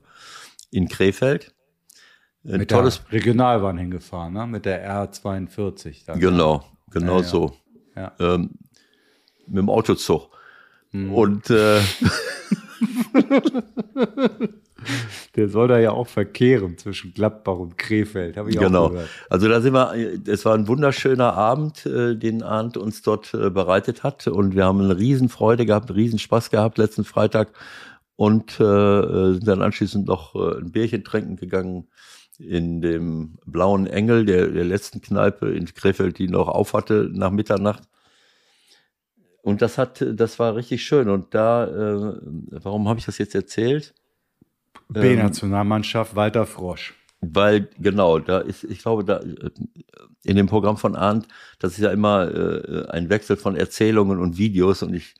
[0.71, 1.53] in Krefeld.
[2.45, 4.45] Ein Mit tolles der Regionalbahn hingefahren, ne?
[4.45, 6.05] Mit der R42.
[6.05, 7.55] Dann, genau, genau ja, so.
[7.95, 8.11] Ja.
[8.19, 8.51] Ähm,
[9.47, 10.29] mit dem Autozug.
[10.91, 11.13] Hm.
[11.13, 11.79] Und äh,
[15.35, 18.85] Der soll da ja auch verkehren zwischen Gladbach und Krefeld, habe ich genau.
[18.85, 19.09] auch gehört.
[19.29, 19.93] Also da sind wir,
[20.27, 24.65] es war ein wunderschöner Abend, äh, den Arndt uns dort äh, bereitet hat und wir
[24.65, 27.53] haben eine Riesenfreude gehabt, einen Riesenspaß gehabt letzten Freitag
[28.15, 31.87] und äh, sind dann anschließend noch äh, ein Bierchen trinken gegangen
[32.39, 37.83] in dem Blauen Engel, der, der letzten Kneipe in Krefeld, die noch aufhatte nach Mitternacht.
[39.41, 41.09] Und das hat, das war richtig schön.
[41.09, 42.17] Und da, äh,
[42.49, 43.93] warum habe ich das jetzt erzählt?
[44.93, 46.93] B-Nationalmannschaft Walter Frosch.
[47.21, 49.21] Weil, genau, da ist, ich glaube, da
[50.23, 51.27] in dem Programm von Arndt,
[51.59, 55.15] das ist ja immer äh, ein Wechsel von Erzählungen und Videos und ich,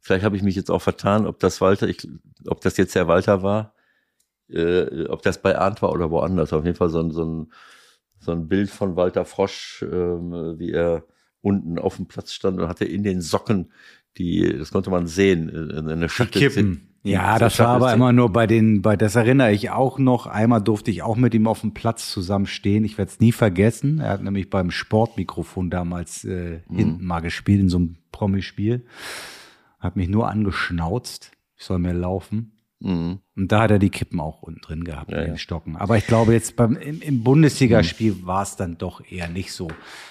[0.00, 2.08] vielleicht habe ich mich jetzt auch vertan, ob das Walter, ich,
[2.46, 3.74] ob das jetzt der Walter war,
[4.48, 6.52] äh, ob das bei Arndt war oder woanders.
[6.52, 7.52] Auf jeden Fall so ein, so ein,
[8.18, 11.04] so ein Bild von Walter Frosch, äh, wie er
[11.40, 13.70] unten auf dem Platz stand und hatte in den Socken
[14.16, 16.40] die, das konnte man sehen, äh, eine Schachtel.
[16.40, 16.93] Kippen.
[17.04, 20.26] Ja, das war aber immer nur bei den, bei das erinnere ich auch noch.
[20.26, 22.82] Einmal durfte ich auch mit ihm auf dem Platz zusammen stehen.
[22.82, 23.98] Ich werde es nie vergessen.
[23.98, 26.76] Er hat nämlich beim Sportmikrofon damals äh, mhm.
[26.76, 28.86] hinten mal gespielt in so einem Promispiel.
[29.78, 31.32] Hat mich nur angeschnauzt.
[31.56, 32.52] Ich soll mir laufen.
[32.84, 33.20] Mhm.
[33.34, 35.74] Und da hat er die Kippen auch unten drin gehabt, ja, den Stocken.
[35.76, 38.26] Aber ich glaube, jetzt beim, im, im Bundesligaspiel mhm.
[38.26, 39.68] war es dann doch eher nicht so.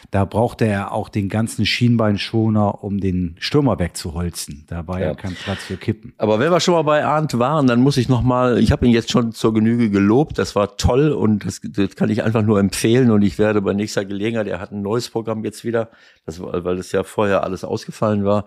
[0.10, 4.66] Da brauchte er auch den ganzen Schienbeinschoner, um den Stürmer wegzuholzen.
[4.68, 5.10] Da war ja.
[5.10, 6.14] ja kein Platz für Kippen.
[6.18, 8.88] Aber wenn wir schon mal bei Arndt waren, dann muss ich noch mal, ich habe
[8.88, 12.42] ihn jetzt schon zur Genüge gelobt, das war toll und das, das kann ich einfach
[12.42, 15.92] nur empfehlen und ich werde bei nächster Gelegenheit, er hat ein neues Programm jetzt wieder,
[16.26, 18.46] das, weil das ja vorher alles ausgefallen war,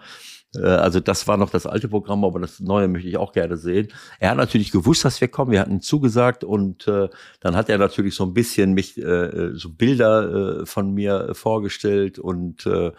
[0.55, 3.89] also das war noch das alte Programm, aber das neue möchte ich auch gerne sehen.
[4.21, 5.51] Er hat natürlich gewusst, dass wir kommen.
[5.51, 7.09] Wir hatten zugesagt und äh,
[7.41, 12.19] dann hat er natürlich so ein bisschen mich äh, so Bilder äh, von mir vorgestellt
[12.19, 12.93] und äh,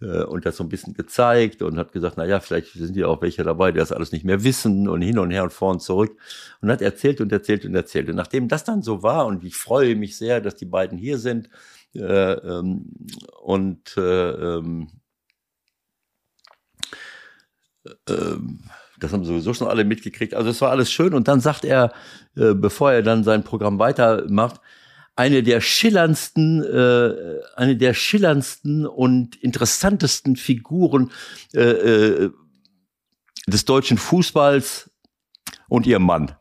[0.00, 3.06] äh, und das so ein bisschen gezeigt und hat gesagt, na ja, vielleicht sind ja
[3.06, 5.70] auch welche dabei, die das alles nicht mehr wissen und hin und her und vor
[5.70, 6.16] und zurück
[6.60, 8.08] und hat erzählt und erzählt und erzählt.
[8.08, 11.18] Und nachdem das dann so war und ich freue mich sehr, dass die beiden hier
[11.18, 11.48] sind
[11.94, 12.92] äh, ähm,
[13.42, 14.88] und äh, ähm,
[18.08, 18.60] ähm,
[19.00, 20.34] das haben sowieso schon alle mitgekriegt.
[20.34, 21.14] Also es war alles schön.
[21.14, 21.92] Und dann sagt er,
[22.36, 24.60] äh, bevor er dann sein Programm weitermacht,
[25.16, 31.10] eine der schillerndsten, äh, eine der schillerndsten und interessantesten Figuren
[31.54, 32.30] äh, äh,
[33.48, 34.90] des deutschen Fußballs
[35.68, 36.32] und ihr Mann.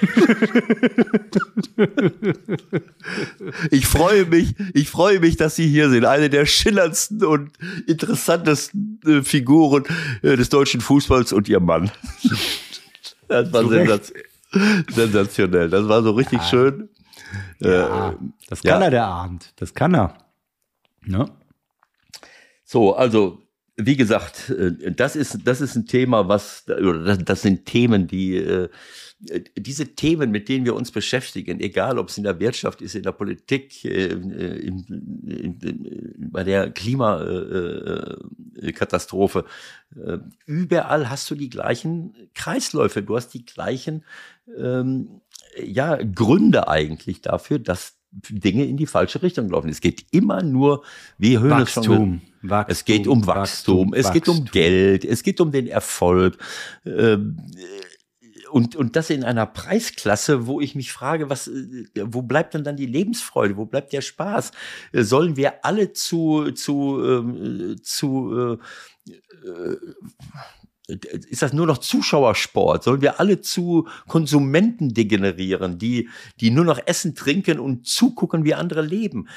[3.70, 6.04] ich freue mich, ich freue mich, dass Sie hier sind.
[6.04, 7.50] Eine der schillerndsten und
[7.86, 9.84] interessantesten äh, Figuren
[10.22, 11.90] äh, des deutschen Fußballs und Ihr Mann.
[13.28, 14.12] das war sensaz
[14.88, 15.70] sensationell.
[15.70, 16.48] Das war so richtig ja.
[16.48, 16.88] schön.
[17.60, 18.16] Ja, äh,
[18.48, 18.86] das kann ja.
[18.86, 19.52] er, der Abend.
[19.56, 20.14] Das kann er.
[21.02, 21.30] Ne?
[22.64, 23.42] So, also
[23.76, 28.06] wie gesagt, äh, das ist, das ist ein Thema, was, oder das, das sind Themen,
[28.06, 28.68] die, äh,
[29.56, 33.02] diese Themen, mit denen wir uns beschäftigen, egal ob es in der Wirtschaft ist, in
[33.02, 39.44] der Politik, äh, in, in, in, bei der Klimakatastrophe,
[40.46, 44.04] überall hast du die gleichen Kreisläufe, du hast die gleichen
[44.56, 45.20] ähm,
[45.56, 49.68] ja, Gründe eigentlich dafür, dass Dinge in die falsche Richtung laufen.
[49.68, 50.82] Es geht immer nur,
[51.18, 52.20] wie schon Wachstum,
[52.66, 56.36] es geht um Wachstum, Wachstum, es geht um Geld, es geht um den Erfolg.
[56.84, 57.36] Ähm,
[58.50, 62.64] und, und das in einer Preisklasse, wo ich mich frage, was, äh, wo bleibt denn
[62.64, 63.56] dann die Lebensfreude?
[63.56, 64.52] Wo bleibt der Spaß?
[64.92, 68.58] Äh, sollen wir alle zu, zu, ähm, zu,
[69.06, 69.76] äh,
[71.28, 72.82] ist das nur noch Zuschauersport?
[72.82, 76.08] Sollen wir alle zu Konsumenten degenerieren, die,
[76.40, 79.28] die nur noch essen, trinken und zugucken, wie andere leben?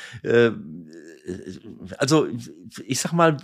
[2.00, 2.28] also,
[2.86, 3.38] ich sag mal,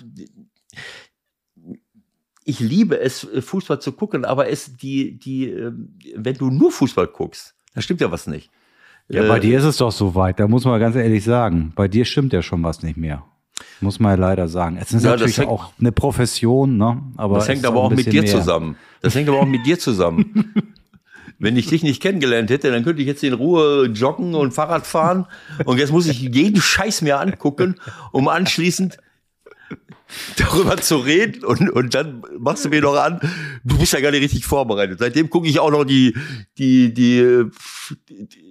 [2.50, 6.72] ich liebe es, äh, Fußball zu gucken, aber es, die, die, ähm, wenn du nur
[6.72, 8.50] Fußball guckst, da stimmt ja was nicht.
[9.08, 11.74] Ja, bei äh, dir ist es doch so weit, da muss man ganz ehrlich sagen.
[11.76, 13.24] Bei dir stimmt ja schon was nicht mehr.
[13.82, 14.78] Muss man ja leider sagen.
[14.80, 17.02] Es ist ja, natürlich hängt, auch eine Profession, ne?
[17.18, 18.32] Aber das hängt aber auch mit dir mehr.
[18.32, 18.76] zusammen.
[19.02, 20.54] Das hängt aber auch mit dir zusammen.
[21.40, 24.86] Wenn ich dich nicht kennengelernt hätte, dann könnte ich jetzt in Ruhe joggen und Fahrrad
[24.86, 25.26] fahren.
[25.64, 27.76] Und jetzt muss ich jeden Scheiß mir angucken,
[28.12, 28.98] um anschließend
[30.38, 33.20] darüber zu reden und, und dann machst du mir noch an,
[33.64, 35.00] du bist ja gar nicht richtig vorbereitet.
[35.00, 36.16] Seitdem gucke ich auch noch die,
[36.58, 37.46] die, die,
[38.10, 38.50] die,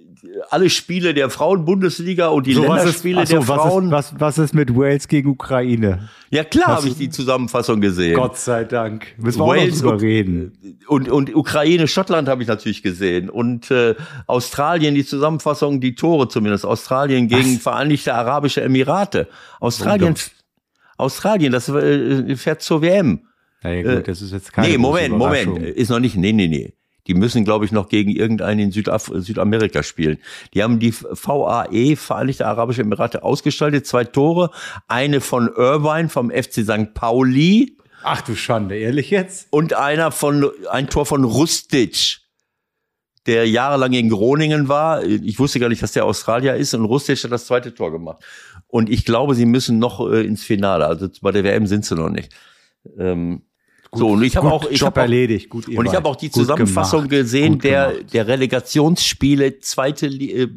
[0.49, 3.91] alle Spiele der Frauenbundesliga und die so, Länderspiele ist, achso, der Frauen.
[3.91, 6.09] Was ist, was, was ist mit Wales gegen Ukraine?
[6.29, 8.15] Ja klar habe ich die Zusammenfassung gesehen.
[8.15, 9.07] Gott sei Dank.
[9.17, 10.77] Müssen wir Wales auch noch reden.
[10.87, 13.29] Und, und Ukraine, Schottland habe ich natürlich gesehen.
[13.29, 13.95] Und äh,
[14.27, 16.65] Australien, die Zusammenfassung, die Tore zumindest.
[16.65, 17.63] Australien gegen was?
[17.63, 19.27] Vereinigte Arabische Emirate.
[19.59, 20.15] Australien,
[20.99, 23.21] Australien, das äh, fährt zur WM.
[23.63, 25.57] Na ja, gut, das ist jetzt keine Nee, Moment, Moment.
[25.57, 26.73] Ist noch nicht, nee, nee, nee.
[27.07, 30.19] Die müssen, glaube ich, noch gegen irgendeinen in Südaf Südamerika spielen.
[30.53, 33.87] Die haben die VAE, Vereinigte Arabische Emirate, ausgestaltet.
[33.87, 34.51] Zwei Tore.
[34.87, 36.93] Eine von Irvine vom FC St.
[36.93, 37.77] Pauli.
[38.03, 39.47] Ach du Schande, ehrlich jetzt?
[39.49, 42.19] Und einer von, ein Tor von Rustic
[43.29, 45.03] der jahrelang in Groningen war.
[45.03, 48.23] Ich wusste gar nicht, dass der Australier ist und Rustic hat das zweite Tor gemacht.
[48.69, 50.85] Und ich glaube, sie müssen noch äh, ins Finale.
[50.85, 52.31] Also bei der WM sind sie noch nicht.
[52.97, 53.41] Ähm,
[53.91, 55.49] Gut, so und ich habe auch ich habe erledigt.
[55.49, 60.47] Gut und ich habe auch die Zusammenfassung gemacht, gesehen der der Relegationsspiele zweite äh,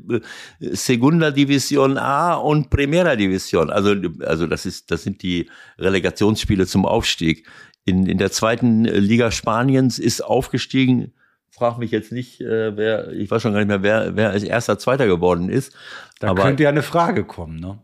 [0.60, 5.48] Segunda Division A und Primera Division also also das ist das sind die
[5.78, 7.48] Relegationsspiele zum Aufstieg.
[7.86, 11.14] In in der zweiten Liga Spaniens ist aufgestiegen.
[11.48, 14.42] Frag mich jetzt nicht äh, wer ich weiß schon gar nicht mehr wer wer als
[14.42, 15.72] erster zweiter geworden ist.
[16.20, 17.78] Da aber könnte ja eine Frage kommen ne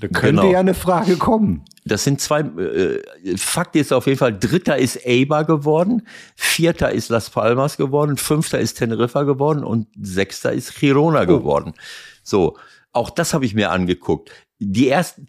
[0.00, 0.52] da könnte genau.
[0.52, 1.64] ja eine Frage kommen.
[1.84, 3.02] Das sind zwei, äh,
[3.36, 8.60] Fakt ist auf jeden Fall, dritter ist Eibar geworden, vierter ist Las Palmas geworden, fünfter
[8.60, 11.26] ist Teneriffa geworden und sechster ist Girona oh.
[11.26, 11.74] geworden.
[12.22, 12.56] So,
[12.92, 14.30] auch das habe ich mir angeguckt.
[14.58, 15.26] Die ersten,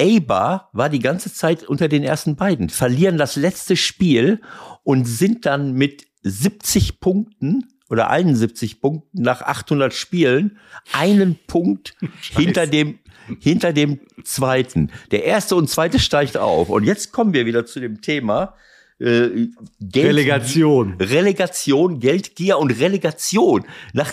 [0.00, 4.40] Eibar war die ganze Zeit unter den ersten beiden, verlieren das letzte Spiel
[4.82, 10.58] und sind dann mit 70 Punkten oder 71 Punkten nach 800 Spielen
[10.92, 11.94] einen Punkt
[12.36, 12.98] hinter dem
[13.40, 14.90] hinter dem zweiten.
[15.10, 16.68] Der erste und zweite steigt auf.
[16.68, 18.54] Und jetzt kommen wir wieder zu dem Thema.
[18.98, 19.48] Äh,
[19.80, 20.96] Geld, Relegation.
[21.00, 23.64] Relegation, Geldgier und Relegation.
[23.94, 24.12] Nach,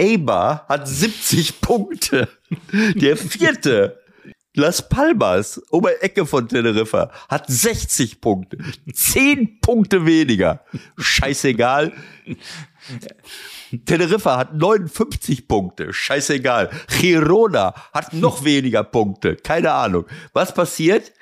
[0.00, 2.28] Eibar hat 70 Punkte.
[2.94, 4.01] Der vierte,
[4.54, 8.58] Las Palmas, Oberecke von Teneriffa, hat 60 Punkte.
[8.92, 10.64] 10 Punkte weniger.
[10.98, 11.92] Scheißegal.
[13.86, 15.92] Teneriffa hat 59 Punkte.
[15.92, 16.70] Scheißegal.
[17.00, 19.36] Girona hat noch weniger Punkte.
[19.36, 20.04] Keine Ahnung.
[20.34, 21.12] Was passiert?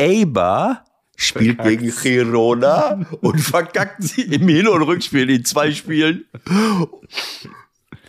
[0.00, 0.84] Eibar
[1.16, 1.80] spielt verkackt.
[1.80, 6.24] gegen Girona und verkackt sie im Hin- und Rückspiel in zwei Spielen.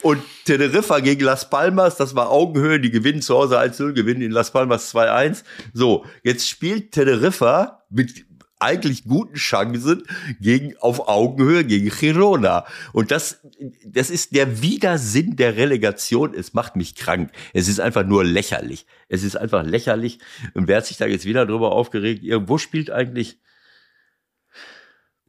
[0.05, 4.29] Und Teneriffa gegen Las Palmas, das war Augenhöhe, die gewinnen zu Hause 1-0, gewinnen in
[4.29, 5.43] Las Palmas 2-1.
[5.73, 8.23] So, jetzt spielt Teneriffa mit
[8.59, 10.03] eigentlich guten Chancen
[10.39, 12.67] gegen auf Augenhöhe gegen Girona.
[12.93, 13.41] Und das,
[13.83, 16.35] das ist der Widersinn der Relegation.
[16.35, 17.31] Es macht mich krank.
[17.53, 18.85] Es ist einfach nur lächerlich.
[19.09, 20.19] Es ist einfach lächerlich.
[20.53, 22.23] Und wer hat sich da jetzt wieder drüber aufgeregt?
[22.23, 23.39] Irgendwo spielt eigentlich,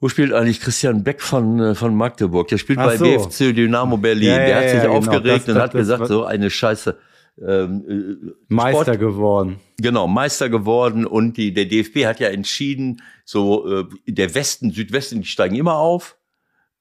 [0.00, 2.48] wo spielt eigentlich Christian Beck von, äh, von Magdeburg?
[2.48, 3.04] Der spielt Ach bei so.
[3.04, 4.28] BFC Dynamo Berlin.
[4.28, 4.96] Ja, der hat sich genau.
[4.96, 6.98] aufgeregt das, und hat das, gesagt, so eine Scheiße
[7.40, 9.60] ähm, äh, Meister Sport, geworden.
[9.78, 15.20] Genau, Meister geworden und die, der DFB hat ja entschieden, so äh, der Westen, Südwesten,
[15.20, 16.16] die steigen immer auf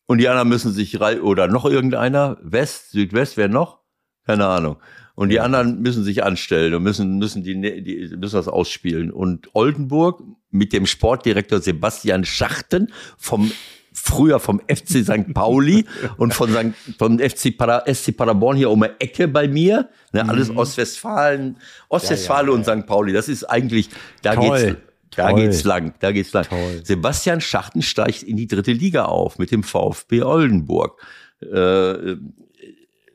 [0.05, 3.79] und die anderen müssen sich oder noch irgendeiner West, Südwest, wer noch?
[4.25, 4.77] Keine Ahnung.
[5.15, 9.11] Und die anderen müssen sich anstellen und müssen müssen die, die müssen das ausspielen.
[9.11, 13.51] Und Oldenburg mit dem Sportdirektor Sebastian Schachten vom
[13.93, 15.33] früher vom FC St.
[15.33, 15.85] Pauli
[16.17, 16.97] und von St.
[16.97, 19.89] vom FC, Para, SC Paderborn hier um die Ecke bei mir.
[20.11, 20.57] Ne, alles mhm.
[20.57, 21.57] Ostwestfalen,
[21.87, 22.85] Ostwestfalen ja, ja, und St.
[22.85, 23.13] Pauli.
[23.13, 23.89] Das ist eigentlich,
[24.21, 24.59] da Toll.
[24.59, 24.81] geht's.
[25.15, 25.39] Da Toll.
[25.39, 26.43] geht's lang, da geht's lang.
[26.43, 26.81] Toll.
[26.83, 31.01] Sebastian Schachten steigt in die dritte Liga auf mit dem VfB Oldenburg.
[31.41, 32.17] Äh,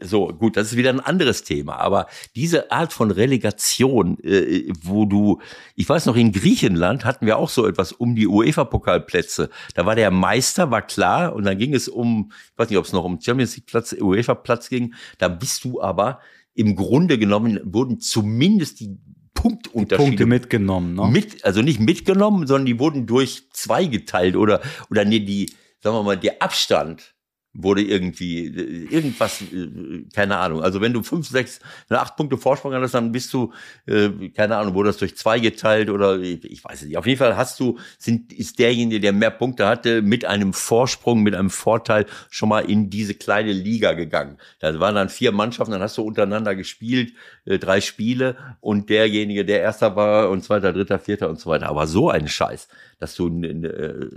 [0.02, 1.76] so, gut, das ist wieder ein anderes Thema.
[1.76, 5.40] Aber diese Art von Relegation, äh, wo du,
[5.76, 9.50] ich weiß noch, in Griechenland hatten wir auch so etwas um die UEFA-Pokalplätze.
[9.74, 12.84] Da war der Meister, war klar, und dann ging es um, ich weiß nicht, ob
[12.84, 14.94] es noch um Champions League-Platz, UEFA-Platz ging.
[15.18, 16.20] Da bist du aber
[16.54, 18.98] im Grunde genommen, wurden zumindest die
[19.34, 20.08] Punktunterschiede.
[20.08, 21.08] Punkte mitgenommen, ne?
[21.08, 25.96] Mit, also nicht mitgenommen, sondern die wurden durch zwei geteilt oder, oder nee, die, sagen
[25.96, 27.14] wir mal, der Abstand
[27.52, 30.62] wurde irgendwie irgendwas, äh, keine Ahnung.
[30.62, 33.52] Also wenn du fünf, sechs, acht Punkte Vorsprung hast, dann bist du,
[33.86, 36.96] äh, keine Ahnung, wurde das durch zwei geteilt oder ich weiß es nicht.
[36.96, 41.22] Auf jeden Fall hast du, sind, ist derjenige, der mehr Punkte hatte, mit einem Vorsprung,
[41.22, 44.38] mit einem Vorteil schon mal in diese kleine Liga gegangen.
[44.60, 47.14] Da waren dann vier Mannschaften, dann hast du untereinander gespielt,
[47.46, 51.68] äh, drei Spiele und derjenige, der Erster war und Zweiter, Dritter, Vierter und so weiter.
[51.68, 52.68] Aber so ein Scheiß,
[53.00, 54.08] dass du äh,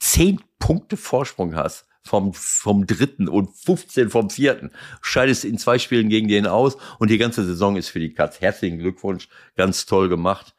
[0.00, 4.70] zehn Punkte Vorsprung hast vom, vom dritten und 15 vom vierten.
[5.00, 8.40] Scheidest in zwei Spielen gegen den aus und die ganze Saison ist für die Katz.
[8.40, 10.54] Herzlichen Glückwunsch, ganz toll gemacht.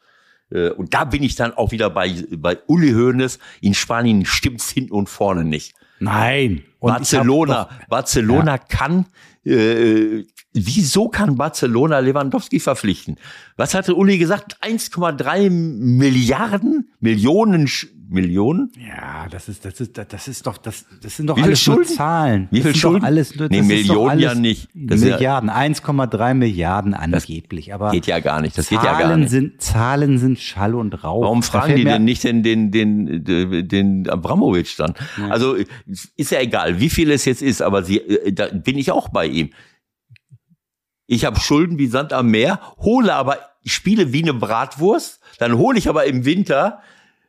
[0.50, 3.38] Äh, und da bin ich dann auch wieder bei, bei Uli Hoeneß.
[3.60, 5.74] In Spanien stimmt's hinten und vorne nicht.
[5.98, 6.64] Nein.
[6.80, 8.58] Und Barcelona, Barcelona ja.
[8.58, 9.06] kann,
[9.44, 13.16] äh, wieso kann Barcelona Lewandowski verpflichten?
[13.56, 14.56] Was hatte Uli gesagt?
[14.62, 17.68] 1,3 Milliarden, Millionen,
[18.10, 18.72] Millionen?
[18.76, 21.82] Ja, das ist, das ist, das ist doch, das, das sind doch Wie alles Schulden?
[21.86, 22.48] nur Zahlen.
[22.50, 23.04] Wie viel Schulden?
[23.04, 24.68] Alles nur, nee, Millionen ja nicht.
[24.74, 27.72] Das Milliarden, 1,3 Milliarden angeblich.
[27.72, 28.58] Aber geht ja gar nicht.
[28.58, 29.30] Das Zahlen geht ja gar nicht.
[29.30, 31.22] Sind, Zahlen sind Schall und Rauch.
[31.22, 34.94] Warum fragen die denn nicht den, den, den, den, den Abramowitsch dann?
[35.16, 35.28] Ja.
[35.28, 35.56] Also
[36.16, 39.08] ist ja egal, wie viel es jetzt ist, aber sie, äh, da bin ich auch
[39.08, 39.50] bei ihm.
[41.06, 45.78] Ich habe Schulden wie Sand am Meer, hole aber spiele wie eine Bratwurst, dann hole
[45.78, 46.80] ich aber im Winter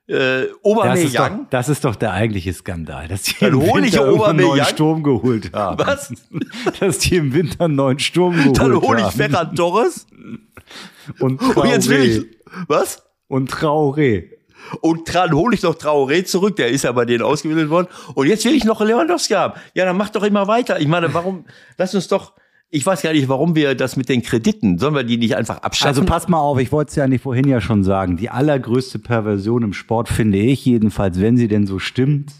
[0.07, 0.47] äh,
[0.83, 3.93] das ist, doch, das ist doch der eigentliche Skandal, dass die dann im hole ich
[3.93, 4.67] Winter einen neuen Aubameyang.
[4.67, 5.79] Sturm geholt haben.
[5.85, 6.13] Was?
[6.81, 8.81] Dass die im Winter einen neuen Sturm geholt Dann haben.
[8.81, 10.07] hole ich Ferran Torres
[11.19, 12.65] Und und jetzt will ich Traoré.
[12.67, 13.03] was?
[13.27, 14.31] Und Traoré.
[14.81, 17.87] Und dran hole ich noch Traoré zurück, der ist ja bei denen ausgebildet worden.
[18.15, 19.59] Und jetzt will ich noch Lewandowski haben.
[19.73, 20.79] Ja, dann mach doch immer weiter.
[20.79, 21.45] Ich meine, warum,
[21.77, 22.33] lass uns doch,
[22.69, 25.57] ich weiß gar nicht, warum wir das mit den Krediten, sollen wir die nicht einfach
[25.57, 25.89] abschaffen?
[25.89, 28.15] Also pass mal auf, ich wollte es ja nicht vorhin ja schon sagen.
[28.15, 32.31] Die allergrößte Perversion im Sport finde ich jedenfalls, wenn sie denn so stimmt,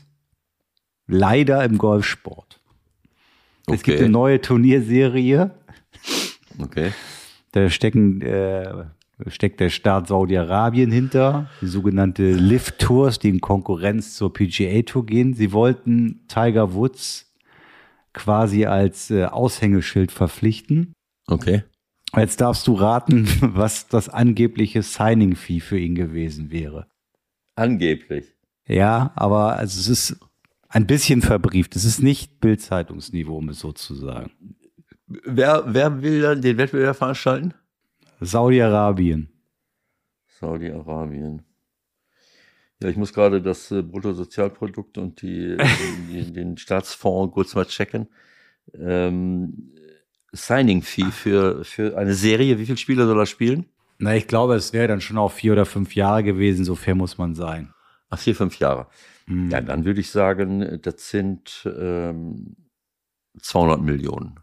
[1.08, 2.60] leider im Golfsport.
[3.68, 4.06] Es gibt Okay.
[4.06, 5.52] eine neue Turnierserie,
[6.60, 6.92] okay.
[7.52, 8.86] da stecken, äh,
[9.28, 15.06] steckt der Staat Saudi-Arabien hinter, die sogenannte Lift Tours, die in Konkurrenz zur PGA Tour
[15.06, 15.34] gehen.
[15.34, 17.32] Sie wollten Tiger Woods
[18.14, 20.94] quasi als äh, Aushängeschild verpflichten.
[21.28, 21.64] Okay.
[22.16, 26.88] Jetzt darfst du raten, was das angebliche Signing-Fee für ihn gewesen wäre.
[27.56, 28.34] Angeblich.
[28.68, 30.20] Ja, aber also es ist
[30.70, 31.76] ein bisschen verbrieft.
[31.76, 34.32] Es ist nicht Bild-Zeitungsniveau, um es so zu sagen.
[35.08, 37.54] Wer, wer will dann den Wettbewerb veranstalten?
[38.22, 39.30] Saudi-Arabien.
[40.40, 41.42] Saudi-Arabien.
[42.82, 45.58] Ja, ich muss gerade das äh, Bruttosozialprodukt und die,
[46.10, 48.08] die, den Staatsfonds kurz mal checken.
[48.74, 49.72] Ähm,
[50.32, 53.66] Signing-Fee für, für eine Serie, wie viele Spiele soll er spielen?
[53.98, 56.96] Na, ich glaube, es wäre dann schon auch vier oder fünf Jahre gewesen, so fair
[56.96, 57.74] muss man sein.
[58.10, 58.88] Ach, vier, fünf Jahre.
[59.28, 62.56] Ja, dann würde ich sagen, das sind ähm,
[63.40, 64.40] 200 Millionen.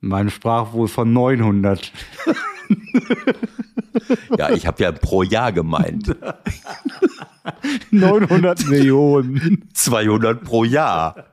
[0.00, 1.92] Man sprach wohl von 900.
[4.38, 6.14] Ja, ich habe ja pro Jahr gemeint.
[7.90, 9.68] 900 Millionen.
[9.72, 11.26] 200 pro Jahr.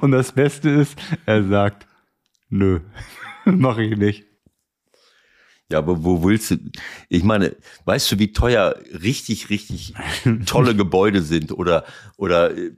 [0.00, 1.86] Und das Beste ist, er sagt,
[2.48, 2.80] nö,
[3.44, 4.24] mache ich nicht.
[5.70, 6.58] Ja, aber wo willst du?
[7.08, 7.56] Ich meine,
[7.86, 9.94] weißt du, wie teuer richtig, richtig
[10.46, 11.84] tolle Gebäude sind oder
[12.16, 12.70] oder äh,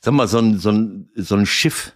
[0.00, 1.92] sag mal so ein so ein so ein Schiff,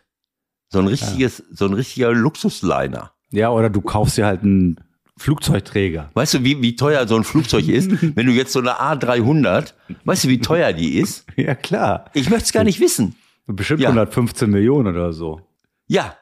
[0.68, 3.13] so ein richtiges, so ein richtiger Luxusliner.
[3.34, 4.80] Ja, oder du kaufst dir halt einen
[5.16, 6.10] Flugzeugträger.
[6.14, 7.90] Weißt du, wie, wie teuer so ein Flugzeug ist?
[8.16, 9.74] Wenn du jetzt so eine A300,
[10.04, 11.26] weißt du, wie teuer die ist?
[11.36, 12.10] Ja, klar.
[12.14, 13.16] Ich möchte es gar nicht wissen.
[13.46, 13.88] Bestimmt Ja.
[13.90, 15.40] 115 Millionen oder so.
[15.86, 16.16] Ja,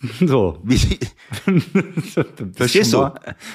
[0.20, 0.62] So.
[2.54, 3.10] Verstehst du?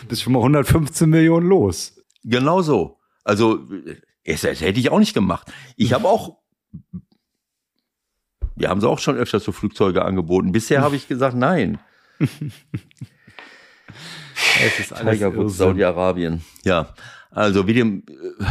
[0.09, 1.95] Bist schon mal 115 Millionen los.
[2.23, 2.99] genau so.
[3.23, 3.59] Also,
[4.25, 5.51] das, das hätte ich auch nicht gemacht.
[5.77, 6.37] Ich habe auch,
[8.55, 10.51] wir haben sie auch schon öfters so Flugzeuge angeboten.
[10.51, 11.79] Bisher habe ich gesagt, nein.
[14.65, 15.57] Es ist alles Tiger Woods, Irrsinn.
[15.57, 16.41] Saudi-Arabien.
[16.63, 16.93] Ja,
[17.31, 18.03] also wie dem.
[18.07, 18.43] Äh,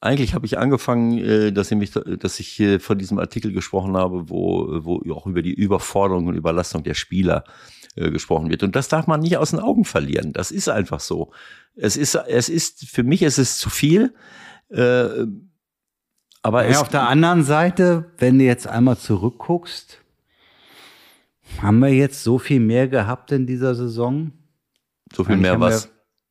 [0.00, 4.28] eigentlich habe ich angefangen, äh, dass ich mich, dass ich von diesem Artikel gesprochen habe,
[4.28, 7.44] wo, wo auch über die Überforderung und Überlastung der Spieler
[7.96, 8.62] äh, gesprochen wird.
[8.62, 10.34] Und das darf man nicht aus den Augen verlieren.
[10.34, 11.32] Das ist einfach so.
[11.76, 14.14] Es ist, es ist für mich ist es zu viel.
[14.68, 15.26] Äh,
[16.42, 20.02] aber Ja, es, auf der anderen Seite, wenn du jetzt einmal zurückguckst,
[21.62, 24.32] haben wir jetzt so viel mehr gehabt in dieser Saison?
[25.12, 25.90] so viel Eigentlich mehr was.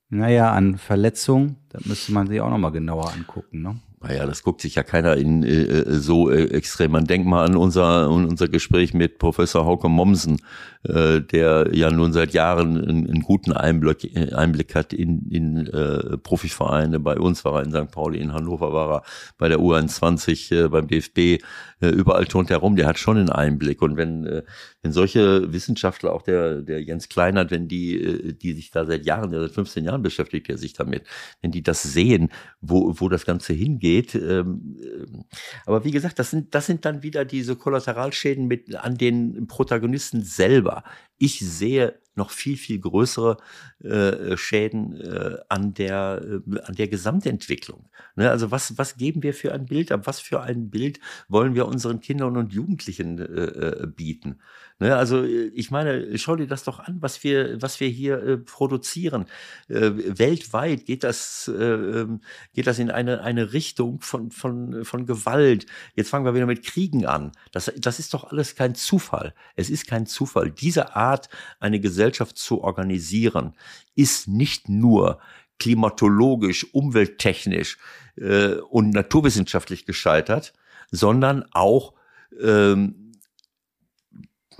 [0.09, 3.61] Wir, naja, an Verletzungen, da müsste man sich auch nochmal genauer angucken.
[3.61, 3.79] Ne?
[4.01, 6.91] Naja, das guckt sich ja keiner in äh, äh, so äh, extrem.
[6.91, 10.41] Man denkt mal an unser, an unser Gespräch mit Professor Hauke Mommsen,
[10.83, 15.65] äh, der ja nun seit Jahren einen, einen guten Einblick, äh, Einblick hat in, in
[15.67, 16.99] äh, Profivereine.
[16.99, 17.91] Bei uns war er in St.
[17.91, 19.03] Pauli, in Hannover war er
[19.39, 21.43] bei der U21, äh, beim DFB,
[21.81, 22.75] äh, überall turnt er rum.
[22.75, 23.81] Der hat schon einen Einblick.
[23.81, 24.43] Und wenn, äh,
[24.81, 29.05] wenn solche Wissenschaftler, auch der, der Jens Kleinert, wenn die, äh, die sich da seit
[29.05, 31.03] Jahren, seit 15 Jahren beschäftigt er sich damit,
[31.41, 32.29] wenn die das sehen,
[32.61, 34.15] wo, wo das Ganze hingeht.
[34.15, 35.25] Ähm,
[35.65, 40.23] aber wie gesagt, das sind, das sind dann wieder diese Kollateralschäden mit an den Protagonisten
[40.23, 40.83] selber.
[41.17, 43.37] Ich sehe noch viel, viel größere
[43.83, 47.89] äh, Schäden äh, an, der, äh, an der Gesamtentwicklung.
[48.15, 48.29] Ne?
[48.29, 50.01] Also was, was geben wir für ein Bild ab?
[50.05, 54.39] Was für ein Bild wollen wir unseren Kindern und Jugendlichen äh, äh, bieten?
[54.77, 58.21] Ne, also äh, ich meine, schau dir das doch an, was wir, was wir hier
[58.21, 59.25] äh, produzieren.
[59.69, 62.21] Äh, weltweit geht das, äh, ähm,
[62.53, 65.65] geht das in eine, eine Richtung von, von, von Gewalt.
[65.95, 67.31] Jetzt fangen wir wieder mit Kriegen an.
[67.53, 69.33] Das, das ist doch alles kein Zufall.
[69.55, 70.51] Es ist kein Zufall.
[70.51, 73.53] Diese Art, eine Gesellschaft zu organisieren,
[73.95, 75.19] ist nicht nur
[75.57, 77.77] klimatologisch, umwelttechnisch
[78.17, 80.51] äh, und naturwissenschaftlich gescheitert,
[80.91, 81.93] sondern auch
[82.41, 83.04] ähm,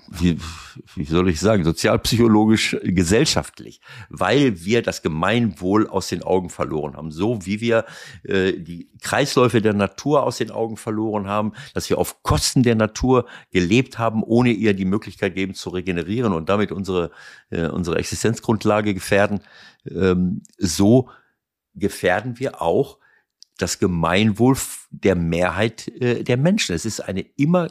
[0.10, 0.39] wie,
[0.95, 7.12] wie soll ich sagen, sozialpsychologisch, gesellschaftlich, weil wir das Gemeinwohl aus den Augen verloren haben.
[7.12, 7.86] So wie wir
[8.24, 12.76] äh, die Kreisläufe der Natur aus den Augen verloren haben, dass wir auf Kosten der
[12.76, 17.12] Natur gelebt haben, ohne ihr die Möglichkeit geben zu regenerieren und damit unsere,
[17.49, 19.41] äh, unsere Existenzgrundlage gefährden.
[19.89, 21.10] Ähm, so
[21.74, 22.99] gefährden wir auch
[23.58, 24.58] das Gemeinwohl
[24.89, 26.76] der Mehrheit äh, der Menschen.
[26.76, 27.70] Es ist eine immer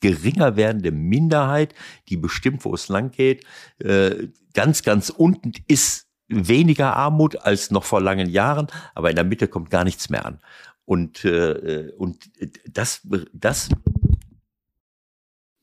[0.00, 1.74] geringer werdende Minderheit,
[2.08, 3.44] die bestimmt, wo es lang geht.
[3.78, 9.24] Äh, ganz, ganz unten ist weniger Armut als noch vor langen Jahren, aber in der
[9.24, 10.38] Mitte kommt gar nichts mehr an.
[10.84, 12.30] Und, äh, und
[12.66, 13.68] das, das.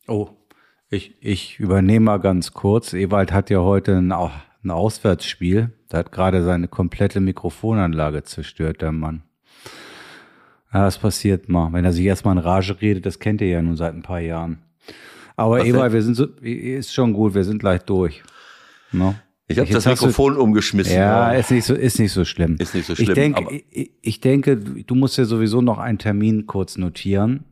[0.07, 0.29] Oh,
[0.89, 2.93] ich, ich übernehme mal ganz kurz.
[2.93, 5.73] Ewald hat ja heute ein, ein Auswärtsspiel.
[5.89, 9.23] Da hat gerade seine komplette Mikrofonanlage zerstört, der Mann.
[10.73, 11.71] Ja, das passiert mal.
[11.73, 14.19] Wenn er sich erstmal in Rage redet, das kennt ihr ja nun seit ein paar
[14.19, 14.59] Jahren.
[15.35, 18.23] Aber Ewald, wir sind so, ist schon gut, wir sind gleich durch.
[18.91, 19.15] No?
[19.47, 20.93] Ich habe das Mikrofon du, umgeschmissen.
[20.93, 22.57] Ja, ist nicht so, ist nicht so schlimm.
[22.59, 23.07] Ist nicht so schlimm.
[23.07, 27.45] Ich denke, ich, ich, denke, du musst ja sowieso noch einen Termin kurz notieren.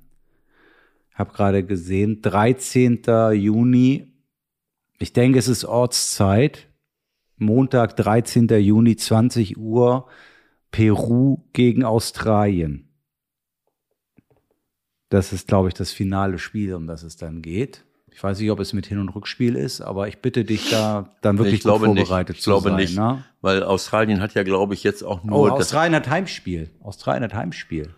[1.14, 3.04] Hab gerade gesehen, 13.
[3.32, 4.12] Juni.
[5.00, 6.68] Ich denke, es ist Ortszeit.
[7.38, 8.48] Montag, 13.
[8.48, 10.08] Juni, 20 Uhr.
[10.72, 12.90] Peru gegen Australien.
[15.10, 17.86] Das ist, glaube ich, das finale Spiel, um das es dann geht.
[18.12, 21.14] Ich weiß nicht, ob es mit Hin- und Rückspiel ist, aber ich bitte dich da
[21.22, 22.40] dann wirklich ich glaube vorbereitet nicht.
[22.40, 23.26] Ich glaube sein, nicht, ne?
[23.42, 25.38] weil Australien hat ja, glaube ich, jetzt auch nur.
[25.38, 26.72] Oh, Australien hat Heimspiel.
[26.80, 27.94] Australien hat Heimspiel.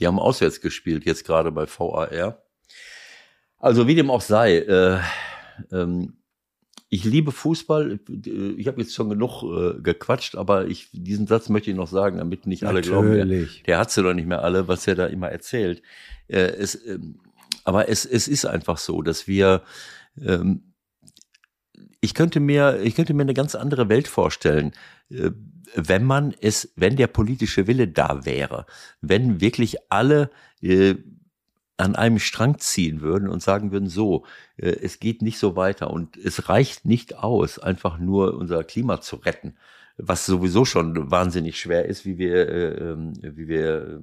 [0.00, 2.42] Die haben auswärts gespielt, jetzt gerade bei VAR.
[3.58, 4.98] Also wie dem auch sei, äh,
[5.70, 6.16] ähm,
[6.92, 8.00] ich liebe Fußball.
[8.58, 12.18] Ich habe jetzt schon genug äh, gequatscht, aber ich, diesen Satz möchte ich noch sagen,
[12.18, 12.90] damit nicht alle Natürlich.
[12.90, 15.80] glauben, der, der hat sie doch nicht mehr alle, was er da immer erzählt.
[16.28, 16.98] Äh, es, äh,
[17.64, 19.62] aber es, es ist einfach so, dass wir,
[20.20, 20.74] ähm,
[22.02, 24.72] ich könnte mir, ich könnte mir eine ganz andere Welt vorstellen,
[25.08, 25.30] äh,
[25.74, 28.66] wenn man es, wenn der politische Wille da wäre,
[29.00, 30.30] wenn wirklich alle
[30.60, 30.96] äh,
[31.82, 34.24] an einem Strang ziehen würden und sagen würden, so,
[34.56, 39.00] äh, es geht nicht so weiter und es reicht nicht aus, einfach nur unser Klima
[39.00, 39.56] zu retten,
[39.96, 44.02] was sowieso schon wahnsinnig schwer ist, wie wir, äh, ähm, wie wir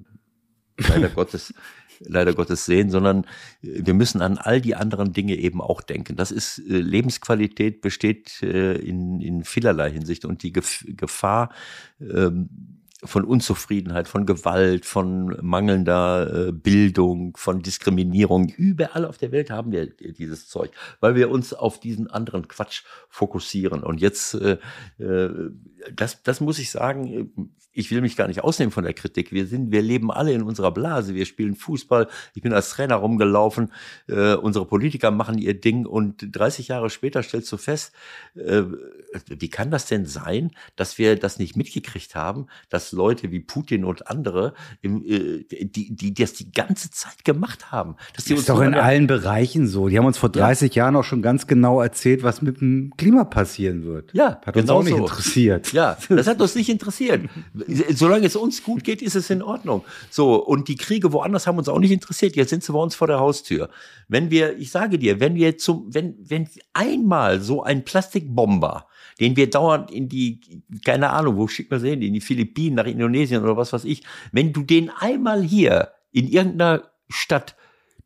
[0.77, 1.53] leider Gottes
[2.01, 3.25] leider Gottes sehen, sondern
[3.61, 6.17] äh, wir müssen an all die anderen Dinge eben auch denken.
[6.17, 11.49] Das ist Lebensqualität besteht in, in vielerlei Hinsicht und die Gefahr
[12.01, 18.49] ähm, von Unzufriedenheit, von Gewalt, von mangelnder äh, Bildung, von Diskriminierung.
[18.49, 22.83] Überall auf der Welt haben wir dieses Zeug, weil wir uns auf diesen anderen Quatsch
[23.07, 23.83] fokussieren.
[23.83, 24.57] Und jetzt, äh,
[24.97, 25.29] äh,
[25.93, 27.31] das, das muss ich sagen,
[27.71, 29.31] ich will mich gar nicht ausnehmen von der Kritik.
[29.31, 31.13] Wir sind, wir leben alle in unserer Blase.
[31.13, 32.07] Wir spielen Fußball.
[32.33, 33.71] Ich bin als Trainer rumgelaufen.
[34.07, 37.93] Äh, unsere Politiker machen ihr Ding und 30 Jahre später stellst du fest,
[38.35, 38.63] äh,
[39.27, 43.85] wie kann das denn sein, dass wir das nicht mitgekriegt haben, dass Leute wie Putin
[43.85, 47.95] und andere, im, äh, die, die das die ganze Zeit gemacht haben.
[48.15, 49.87] Dass die das ist doch in allen Bereichen so.
[49.87, 50.83] Die haben uns vor 30 ja.
[50.83, 54.13] Jahren auch schon ganz genau erzählt, was mit dem Klima passieren wird.
[54.13, 55.03] Ja, hat uns genau auch nicht so.
[55.03, 55.68] interessiert.
[55.71, 57.29] Ja, das hat uns nicht interessiert.
[57.93, 59.83] Solange es uns gut geht, ist es in Ordnung.
[60.09, 62.35] So, und die Kriege woanders haben uns auch nicht interessiert.
[62.35, 63.69] Jetzt sind sie bei uns vor der Haustür.
[64.07, 68.87] Wenn wir, ich sage dir, wenn wir zum, wenn, wenn einmal so ein Plastikbomber
[69.19, 70.39] den wir dauernd in die,
[70.85, 73.83] keine Ahnung, wo schickt man sie hin, in die Philippinen, nach Indonesien oder was weiß
[73.83, 77.55] ich, wenn du den einmal hier in irgendeiner Stadt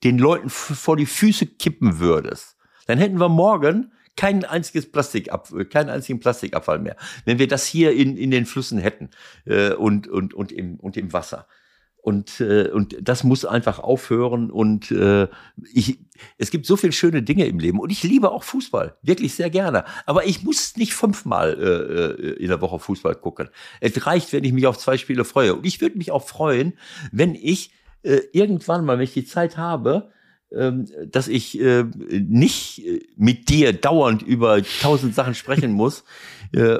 [0.03, 2.57] den Leuten vor die Füße kippen würdest,
[2.87, 6.95] dann hätten wir morgen kein einziges Plastikab, keinen einzigen Plastikabfall mehr.
[7.25, 9.09] Wenn wir das hier in, in den Flüssen hätten
[9.45, 11.47] äh, und, und, und, im, und im Wasser.
[12.03, 14.51] Und, äh, und das muss einfach aufhören.
[14.51, 15.29] Und äh,
[15.73, 15.99] ich,
[16.37, 17.79] es gibt so viele schöne Dinge im Leben.
[17.79, 19.85] Und ich liebe auch Fußball, wirklich sehr gerne.
[20.05, 23.47] Aber ich muss nicht fünfmal äh, äh, in der Woche Fußball gucken.
[23.79, 25.55] Es reicht, wenn ich mich auf zwei Spiele freue.
[25.55, 26.73] Und ich würde mich auch freuen,
[27.13, 30.11] wenn ich äh, irgendwann mal, wenn ich die Zeit habe,
[30.53, 32.83] dass ich äh, nicht
[33.15, 36.03] mit dir dauernd über tausend Sachen sprechen muss.
[36.53, 36.79] Äh,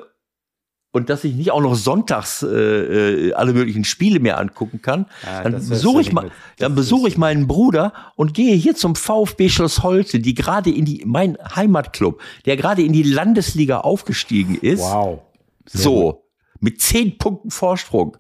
[0.96, 5.08] und dass ich nicht auch noch sonntags äh, äh alle möglichen Spiele mir angucken kann,
[5.24, 9.50] ja, dann besuche ich mal, dann besuche ich meinen Bruder und gehe hier zum VfB
[9.50, 14.82] Schloss Holte, die gerade in die mein Heimatclub, der gerade in die Landesliga aufgestiegen ist.
[14.82, 15.22] Wow.
[15.66, 16.16] Sehr so gut.
[16.60, 18.18] mit zehn Punkten Vorsprung.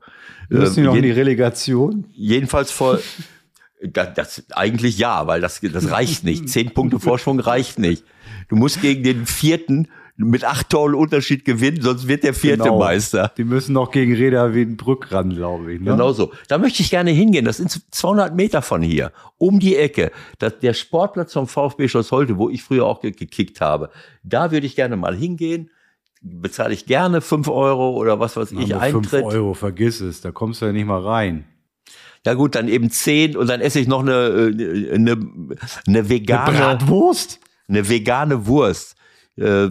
[0.49, 2.05] Müssen äh, noch in die Relegation?
[2.11, 2.99] Jedenfalls vor
[3.91, 6.49] das, das eigentlich ja, weil das das reicht nicht.
[6.49, 8.03] Zehn Punkte Vorsprung reicht nicht.
[8.49, 12.77] Du musst gegen den vierten mit acht Toren Unterschied gewinnen, sonst wird der vierte genau.
[12.77, 13.31] Meister.
[13.35, 15.79] Die müssen noch gegen Reda Wiedenbrück ran, glaube ich.
[15.81, 15.91] Ne?
[15.91, 16.31] Genau so.
[16.47, 17.45] Da möchte ich gerne hingehen.
[17.45, 20.11] Das sind 200 Meter von hier, um die Ecke.
[20.37, 23.89] Das, der Sportplatz vom VfB Schloss Holte, wo ich früher auch gekickt habe.
[24.23, 25.71] Da würde ich gerne mal hingehen.
[26.21, 29.09] Bezahle ich gerne fünf Euro oder was weiß ich, Eintritt.
[29.09, 30.21] Fünf Euro, vergiss es.
[30.21, 31.45] Da kommst du ja nicht mal rein.
[32.25, 35.17] Ja gut, dann eben zehn und dann esse ich noch eine, äh, eine,
[35.87, 36.47] eine vegane.
[36.47, 37.39] Eine Bratwurst?
[37.67, 38.95] Eine vegane Wurst
[39.37, 39.69] äh,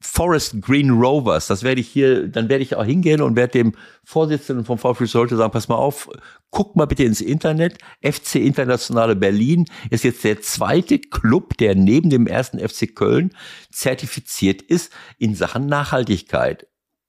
[0.00, 1.46] Forest Green Rovers.
[1.46, 3.72] Das werde ich hier, dann werde ich auch hingehen und werde dem
[4.04, 6.10] Vorsitzenden vom VfB Sollte sagen, pass mal auf,
[6.50, 7.78] guck mal bitte ins Internet.
[8.02, 13.30] FC Internationale Berlin ist jetzt der zweite Club, der neben dem ersten FC Köln
[13.70, 16.66] zertifiziert ist in Sachen Nachhaltigkeit.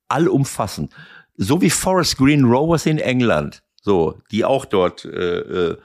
[0.08, 0.94] Allumfassend.
[1.36, 3.62] So wie Forest Green Rovers in England.
[3.86, 5.78] So, die auch dort äh, äh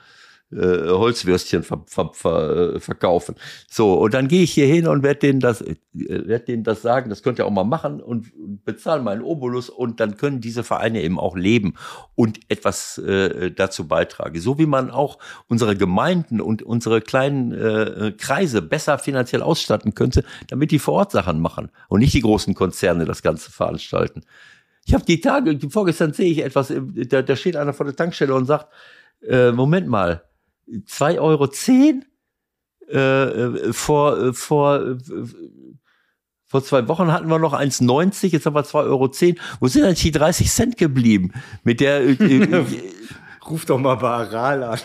[0.52, 3.36] äh, Holzwürstchen ver, ver, ver, äh, verkaufen.
[3.70, 6.82] So, und dann gehe ich hier hin und werde denen das, äh, werde denen das
[6.82, 8.32] sagen, das könnt ihr auch mal machen und
[8.64, 11.74] bezahle meinen Obolus und dann können diese Vereine eben auch leben
[12.16, 14.40] und etwas äh, dazu beitragen.
[14.40, 20.24] So wie man auch unsere Gemeinden und unsere kleinen äh, Kreise besser finanziell ausstatten könnte,
[20.48, 24.22] damit die vor Ort Sachen machen und nicht die großen Konzerne das Ganze veranstalten.
[24.90, 28.34] Ich habe die Tage, vorgestern sehe ich etwas, da, da steht einer vor der Tankstelle
[28.34, 28.66] und sagt,
[29.22, 30.24] äh, Moment mal,
[30.68, 32.04] 2,10 Euro zehn,
[32.88, 34.96] äh, äh, vor, äh, vor, äh,
[36.44, 39.06] vor zwei Wochen hatten wir noch 1,90, jetzt haben wir 2,10 Euro.
[39.06, 39.38] Zehn.
[39.60, 41.34] Wo sind eigentlich die 30 Cent geblieben?
[41.62, 42.00] Mit der.
[42.00, 42.66] Äh, äh,
[43.48, 44.80] Ruf doch mal bei Aral an.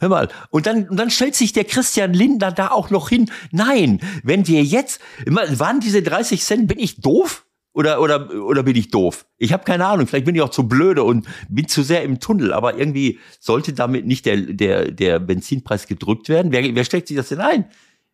[0.00, 3.30] Hör mal, und dann, und dann stellt sich der Christian Lindner da auch noch hin.
[3.52, 7.46] Nein, wenn wir jetzt, waren diese 30 Cent, bin ich doof?
[7.80, 9.24] Oder, oder, oder bin ich doof?
[9.38, 10.06] Ich habe keine Ahnung.
[10.06, 12.52] Vielleicht bin ich auch zu blöde und bin zu sehr im Tunnel.
[12.52, 16.52] Aber irgendwie sollte damit nicht der, der, der Benzinpreis gedrückt werden.
[16.52, 17.64] Wer, wer steckt sich das denn ein?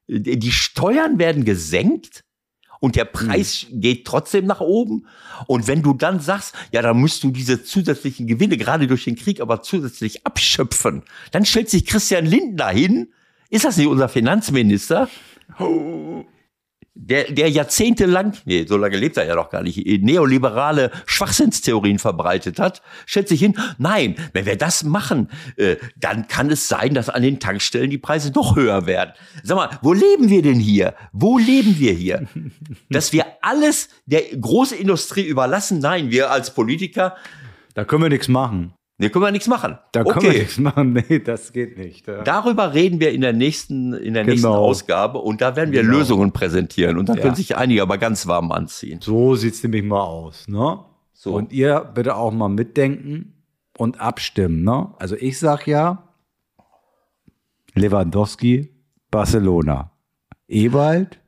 [0.07, 2.23] Die Steuern werden gesenkt
[2.79, 3.81] und der Preis hm.
[3.81, 5.09] geht trotzdem nach oben.
[5.49, 9.17] Und wenn du dann sagst, ja, dann musst du diese zusätzlichen Gewinne gerade durch den
[9.17, 11.03] Krieg aber zusätzlich abschöpfen,
[11.33, 13.09] dann stellt sich Christian Lindner hin.
[13.51, 15.09] Ist das nicht unser Finanzminister?
[15.59, 16.25] Oh
[16.99, 22.59] der, der jahrzehntelang, nee, so lange lebt er ja noch gar nicht, neoliberale Schwachsinnstheorien verbreitet
[22.59, 27.11] hat, schätze ich hin, nein, wenn wir das machen, äh, dann kann es sein, dass
[27.11, 29.13] an den Tankstellen die Preise noch höher werden.
[29.43, 30.95] Sag mal, wo leben wir denn hier?
[31.13, 32.27] Wo leben wir hier?
[32.91, 35.79] Dass wir alles der großen Industrie überlassen?
[35.81, 37.17] Nein, wir als Politiker.
[37.75, 38.73] Da können wir nichts machen.
[38.99, 39.79] Nee, können wir nichts machen.
[39.93, 40.13] Da okay.
[40.13, 40.93] können wir nichts machen.
[41.09, 42.07] Nee, das geht nicht.
[42.07, 42.23] Ja.
[42.23, 44.33] Darüber reden wir in der nächsten, in der genau.
[44.33, 45.99] nächsten Ausgabe und da werden wir genau.
[45.99, 47.23] Lösungen präsentieren und dann ja.
[47.23, 49.01] können sich einige aber ganz warm anziehen.
[49.03, 50.81] So sieht's nämlich mal aus, ne?
[51.13, 51.35] So.
[51.35, 53.35] Und ihr bitte auch mal mitdenken
[53.77, 54.95] und abstimmen, ne?
[54.99, 56.07] Also ich sag ja,
[57.75, 58.75] Lewandowski,
[59.11, 59.93] Barcelona.
[60.49, 61.21] Ewald,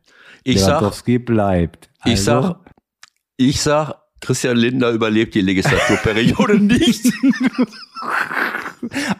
[0.45, 1.91] ich Lewandowski sag, bleibt.
[2.01, 2.57] Also, ich sag,
[3.37, 7.13] ich sag, Christian Lindner überlebt die Legislaturperiode nicht.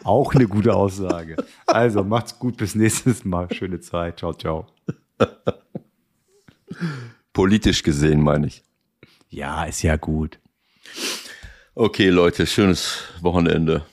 [0.05, 1.37] Auch eine gute Aussage.
[1.67, 3.53] Also macht's gut, bis nächstes Mal.
[3.53, 4.19] Schöne Zeit.
[4.19, 4.67] Ciao, ciao.
[7.33, 8.63] Politisch gesehen, meine ich.
[9.29, 10.39] Ja, ist ja gut.
[11.75, 13.85] Okay, Leute, schönes Wochenende.